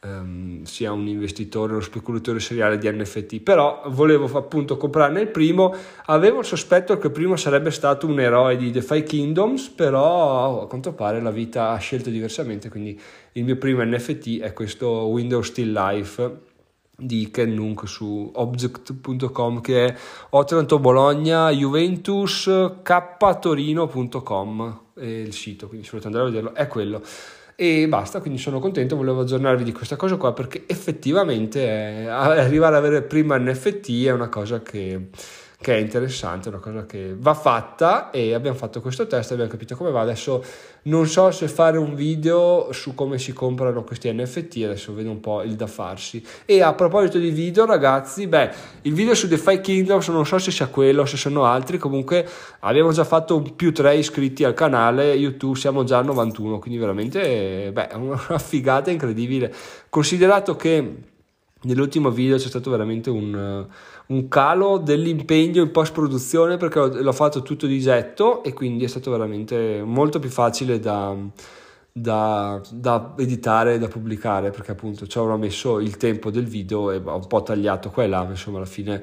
um, 0.06 0.64
sia 0.64 0.92
un 0.92 1.08
investitore, 1.08 1.74
uno 1.74 1.82
speculatore 1.82 2.40
seriale 2.40 2.78
di 2.78 2.90
NFT, 2.90 3.42
però 3.42 3.84
volevo 3.88 4.30
appunto 4.38 4.78
comprarne 4.78 5.22
il 5.22 5.28
primo, 5.28 5.74
avevo 6.06 6.40
il 6.40 6.46
sospetto 6.46 6.98
che 6.98 7.08
il 7.08 7.14
primo 7.14 7.36
sarebbe 7.36 7.72
stato 7.72 8.08
un 8.08 8.20
eroe 8.20 8.58
di 8.58 8.72
DeFi 8.72 9.04
Kingdoms, 9.04 9.70
però 9.70 10.64
a 10.64 10.68
quanto 10.68 10.94
pare 10.94 11.22
la 11.22 11.32
vita 11.32 11.70
ha 11.70 11.78
scelto 11.78 12.10
diversamente, 12.10 12.70
quindi 12.70 13.00
il 13.34 13.44
mio 13.44 13.58
primo 13.58 13.84
NFT 13.84 14.40
è 14.40 14.54
questo 14.54 14.88
Windows 14.88 15.48
Still 15.48 15.72
Life 15.72 16.50
di 16.96 17.32
Ken 17.32 17.52
Nunk 17.54 17.88
su 17.88 18.30
object.com 18.32 19.62
che 19.62 19.88
è 19.88 19.96
Otranto 20.32 20.78
Bologna 20.78 21.50
Juventus 21.50 22.48
K 22.84 23.40
Torino.com 23.40 24.80
il 25.00 25.34
sito. 25.34 25.68
Quindi 25.68 25.86
se 25.86 25.98
volete 25.98 26.08
andare 26.08 26.28
a 26.28 26.30
vederlo 26.30 26.54
è 26.54 26.68
quello 26.68 27.02
e 27.64 27.88
basta, 27.88 28.22
quindi 28.22 28.40
sono 28.40 28.58
contento, 28.58 28.96
volevo 28.96 29.22
aggiornarvi 29.22 29.64
di 29.64 29.72
questa 29.72 29.96
cosa 29.96 30.16
qua 30.16 30.34
perché 30.34 30.64
effettivamente 30.66 31.64
è, 31.64 32.06
arrivare 32.08 32.76
ad 32.76 32.84
avere 32.84 33.04
prima 33.04 33.38
NFT 33.38 34.06
è 34.06 34.12
una 34.12 34.30
cosa 34.30 34.64
che 34.64 35.10
che 35.62 35.76
è 35.76 35.78
interessante, 35.78 36.50
è 36.50 36.52
una 36.52 36.60
cosa 36.60 36.88
che 36.88 37.16
va 37.16 37.36
fatta 37.36 38.10
e 38.10 38.34
abbiamo 38.34 38.58
fatto 38.58 38.82
questo 38.82 39.06
test, 39.06 39.32
abbiamo 39.32 39.52
capito 39.52 39.76
come 39.76 39.92
va. 39.92 40.02
Adesso 40.02 40.44
non 40.84 41.06
so 41.06 41.30
se 41.30 41.48
fare 41.48 41.78
un 41.78 41.94
video 41.94 42.70
su 42.72 42.96
come 42.96 43.20
si 43.20 43.32
comprano 43.32 43.84
questi 43.84 44.12
NFT, 44.12 44.64
adesso 44.64 44.92
vedo 44.96 45.12
un 45.12 45.20
po' 45.20 45.44
il 45.44 45.54
da 45.54 45.68
farsi. 45.68 46.26
E 46.46 46.64
a 46.64 46.74
proposito 46.74 47.20
di 47.20 47.30
video, 47.30 47.68
ragazzi, 47.68 48.26
beh, 48.26 48.52
il 48.82 48.94
video 48.94 49.14
su 49.14 49.28
DeFi 49.28 49.62
Kingdoms 49.62 50.08
non 50.08 50.26
so 50.26 50.40
se 50.40 50.50
sia 50.50 50.66
quello 50.66 51.06
se 51.06 51.16
sono 51.16 51.46
altri, 51.46 51.78
comunque 51.78 52.28
abbiamo 52.62 52.92
già 52.92 53.04
fatto 53.04 53.40
più 53.56 53.72
3 53.72 53.98
iscritti 53.98 54.44
al 54.44 54.56
canale 54.56 55.14
YouTube, 55.14 55.60
siamo 55.60 55.84
già 55.84 56.00
a 56.00 56.02
91, 56.02 56.58
quindi 56.58 56.80
veramente, 56.80 57.70
beh, 57.72 57.90
una 57.94 58.18
figata 58.40 58.90
incredibile. 58.90 59.54
Considerato 59.90 60.56
che 60.56 60.96
nell'ultimo 61.64 62.10
video 62.10 62.38
c'è 62.38 62.48
stato 62.48 62.72
veramente 62.72 63.12
un 63.12 63.68
un 64.12 64.28
calo 64.28 64.78
dell'impegno 64.78 65.64
in 65.64 65.72
post 65.72 65.94
produzione 65.94 66.58
perché 66.58 67.02
l'ho 67.02 67.14
fatto 67.14 67.42
tutto 67.42 67.66
di 67.66 67.80
getto 67.80 68.44
e 68.44 68.54
quindi 68.54 68.84
è 68.84 68.88
stato 68.88 69.10
veramente 69.10 69.82
molto 69.84 70.20
più 70.20 70.30
facile 70.30 70.80
da, 70.80 71.16
da, 71.94 72.62
da 72.72 73.14
editare 73.18 73.74
e 73.74 73.80
da 73.80 73.88
pubblicare 73.88 74.50
perché 74.50 74.72
appunto 74.72 75.08
ci 75.08 75.18
avrò 75.18 75.36
messo 75.36 75.80
il 75.80 75.98
tempo 75.98 76.32
del 76.32 76.46
video 76.46 76.92
e 76.92 77.02
ho 77.04 77.16
un 77.16 77.28
po' 77.28 77.44
tagliato 77.44 77.90
qua 77.90 78.04
e 78.04 78.08
là 78.08 78.26
insomma 78.30 78.58
alla 78.58 78.66
fine 78.66 79.02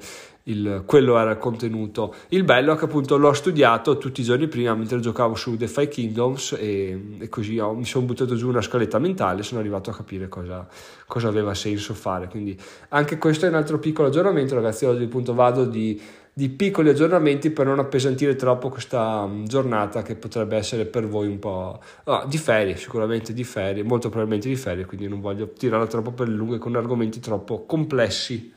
il, 0.48 0.82
quello 0.86 1.18
era 1.18 1.32
il 1.32 1.38
contenuto. 1.38 2.14
Il 2.28 2.44
bello 2.44 2.72
è 2.72 2.76
che 2.76 2.86
appunto 2.86 3.16
l'ho 3.16 3.32
studiato 3.32 3.98
tutti 3.98 4.22
i 4.22 4.24
giorni 4.24 4.48
prima 4.48 4.74
mentre 4.74 4.98
giocavo 5.00 5.34
su 5.34 5.56
DeFi 5.56 5.88
Kingdoms 5.88 6.56
e, 6.58 7.16
e 7.18 7.28
così 7.28 7.58
ho, 7.58 7.74
mi 7.74 7.84
sono 7.84 8.06
buttato 8.06 8.34
giù 8.34 8.48
una 8.48 8.62
scaletta 8.62 8.98
mentale 8.98 9.42
sono 9.42 9.60
arrivato 9.60 9.90
a 9.90 9.94
capire 9.94 10.28
cosa, 10.28 10.66
cosa, 11.06 11.28
aveva 11.28 11.54
senso 11.54 11.94
fare. 11.94 12.28
Quindi 12.28 12.58
anche 12.88 13.18
questo 13.18 13.44
è 13.44 13.48
un 13.48 13.56
altro 13.56 13.78
piccolo 13.78 14.08
aggiornamento, 14.08 14.54
ragazzi. 14.54 14.86
Oggi 14.86 15.04
appunto 15.04 15.34
vado 15.34 15.66
di, 15.66 16.00
di 16.38 16.50
piccoli 16.50 16.88
aggiornamenti 16.88 17.50
per 17.50 17.66
non 17.66 17.80
appesantire 17.80 18.36
troppo 18.36 18.68
questa 18.68 19.22
um, 19.22 19.44
giornata 19.44 20.02
che 20.02 20.14
potrebbe 20.14 20.56
essere 20.56 20.86
per 20.86 21.08
voi 21.08 21.26
un 21.26 21.40
po' 21.40 21.82
ah, 22.04 22.24
di 22.28 22.38
ferie, 22.38 22.76
sicuramente 22.76 23.32
di 23.32 23.42
ferie, 23.42 23.82
molto 23.82 24.08
probabilmente 24.08 24.46
di 24.46 24.54
ferie, 24.54 24.84
quindi 24.84 25.08
non 25.08 25.20
voglio 25.20 25.50
tirarla 25.50 25.88
troppo 25.88 26.12
per 26.12 26.28
lunghe 26.28 26.58
con 26.58 26.76
argomenti 26.76 27.18
troppo 27.18 27.66
complessi. 27.66 28.54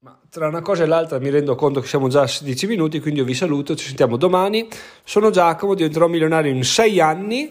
Ma 0.00 0.20
tra 0.28 0.48
una 0.48 0.60
cosa 0.60 0.82
e 0.82 0.86
l'altra 0.86 1.18
mi 1.18 1.30
rendo 1.30 1.54
conto 1.54 1.80
che 1.80 1.86
siamo 1.86 2.08
già 2.08 2.20
a 2.20 2.26
16 2.26 2.66
minuti, 2.66 3.00
quindi 3.00 3.20
io 3.20 3.24
vi 3.26 3.32
saluto, 3.32 3.74
ci 3.74 3.86
sentiamo 3.86 4.18
domani. 4.18 4.68
Sono 5.02 5.30
Giacomo, 5.30 5.72
diventerò 5.72 6.08
milionario 6.08 6.52
in 6.52 6.62
6 6.62 7.00
anni. 7.00 7.50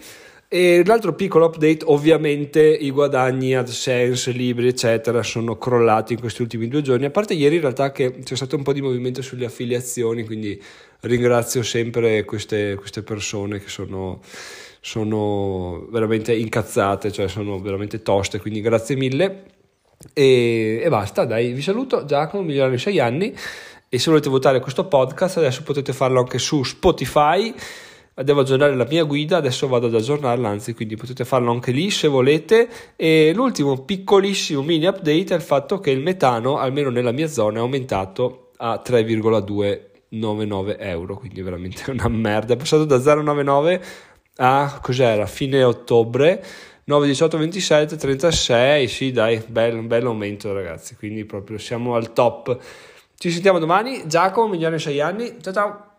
E 0.53 0.83
l'altro 0.85 1.15
piccolo 1.15 1.47
update, 1.47 1.79
ovviamente 1.85 2.61
i 2.61 2.91
guadagni 2.91 3.55
AdSense, 3.55 4.29
libri, 4.29 4.67
eccetera, 4.67 5.23
sono 5.23 5.57
crollati 5.57 6.13
in 6.13 6.19
questi 6.19 6.43
ultimi 6.43 6.67
due 6.67 6.83
giorni. 6.83 7.05
A 7.05 7.09
parte 7.09 7.33
ieri 7.33 7.55
in 7.55 7.61
realtà 7.61 7.91
che 7.91 8.19
c'è 8.19 8.35
stato 8.35 8.55
un 8.55 8.61
po' 8.61 8.71
di 8.71 8.79
movimento 8.79 9.23
sulle 9.23 9.45
affiliazioni, 9.45 10.23
quindi 10.23 10.61
ringrazio 10.99 11.63
sempre 11.63 12.23
queste, 12.23 12.75
queste 12.75 13.01
persone 13.01 13.57
che 13.57 13.67
sono, 13.67 14.21
sono 14.79 15.87
veramente 15.89 16.35
incazzate, 16.35 17.11
cioè 17.11 17.27
sono 17.27 17.59
veramente 17.59 18.03
toste, 18.03 18.39
quindi 18.39 18.61
grazie 18.61 18.95
mille. 18.95 19.45
E, 20.13 20.81
e 20.83 20.87
basta, 20.87 21.25
dai, 21.25 21.51
vi 21.51 21.63
saluto, 21.63 22.05
Giacomo, 22.05 22.43
migliorare 22.43 22.77
6 22.77 22.99
anni 22.99 23.35
e 23.89 23.97
se 23.97 24.11
volete 24.11 24.29
votare 24.29 24.59
questo 24.59 24.85
podcast 24.87 25.37
adesso 25.37 25.63
potete 25.63 25.93
farlo 25.93 26.19
anche 26.19 26.37
su 26.37 26.61
Spotify 26.63 27.51
devo 28.15 28.41
aggiornare 28.41 28.75
la 28.75 28.85
mia 28.87 29.03
guida, 29.03 29.37
adesso 29.37 29.67
vado 29.67 29.87
ad 29.87 29.95
aggiornarla, 29.95 30.47
anzi 30.49 30.73
quindi 30.73 30.95
potete 30.95 31.25
farlo 31.25 31.51
anche 31.51 31.71
lì 31.71 31.89
se 31.89 32.07
volete. 32.07 32.69
E 32.95 33.31
l'ultimo 33.33 33.83
piccolissimo 33.83 34.61
mini 34.61 34.85
update 34.85 35.33
è 35.33 35.35
il 35.35 35.41
fatto 35.41 35.79
che 35.79 35.91
il 35.91 35.99
metano, 35.99 36.57
almeno 36.57 36.89
nella 36.89 37.11
mia 37.11 37.27
zona, 37.27 37.57
è 37.57 37.61
aumentato 37.61 38.51
a 38.57 38.81
3,299 38.83 40.77
euro, 40.79 41.17
quindi 41.17 41.41
veramente 41.41 41.89
una 41.89 42.07
merda, 42.07 42.53
è 42.53 42.57
passato 42.57 42.85
da 42.85 42.97
0,99 42.97 43.81
a 44.37 44.79
cos'era, 44.81 45.25
fine 45.25 45.63
ottobre 45.63 46.43
9, 46.85 47.07
18, 47.07 47.37
27, 47.37 47.95
36, 47.95 48.87
sì 48.87 49.11
dai, 49.11 49.41
bello, 49.47 49.79
un 49.79 49.87
bel 49.87 50.05
aumento 50.05 50.51
ragazzi, 50.51 50.95
quindi 50.95 51.23
proprio 51.23 51.57
siamo 51.57 51.95
al 51.95 52.11
top. 52.11 52.57
Ci 53.17 53.31
sentiamo 53.31 53.59
domani, 53.59 54.05
Giacomo, 54.05 54.49
migliore 54.49 54.79
6 54.79 54.99
anni, 54.99 55.35
ciao 55.41 55.53
ciao! 55.53 55.92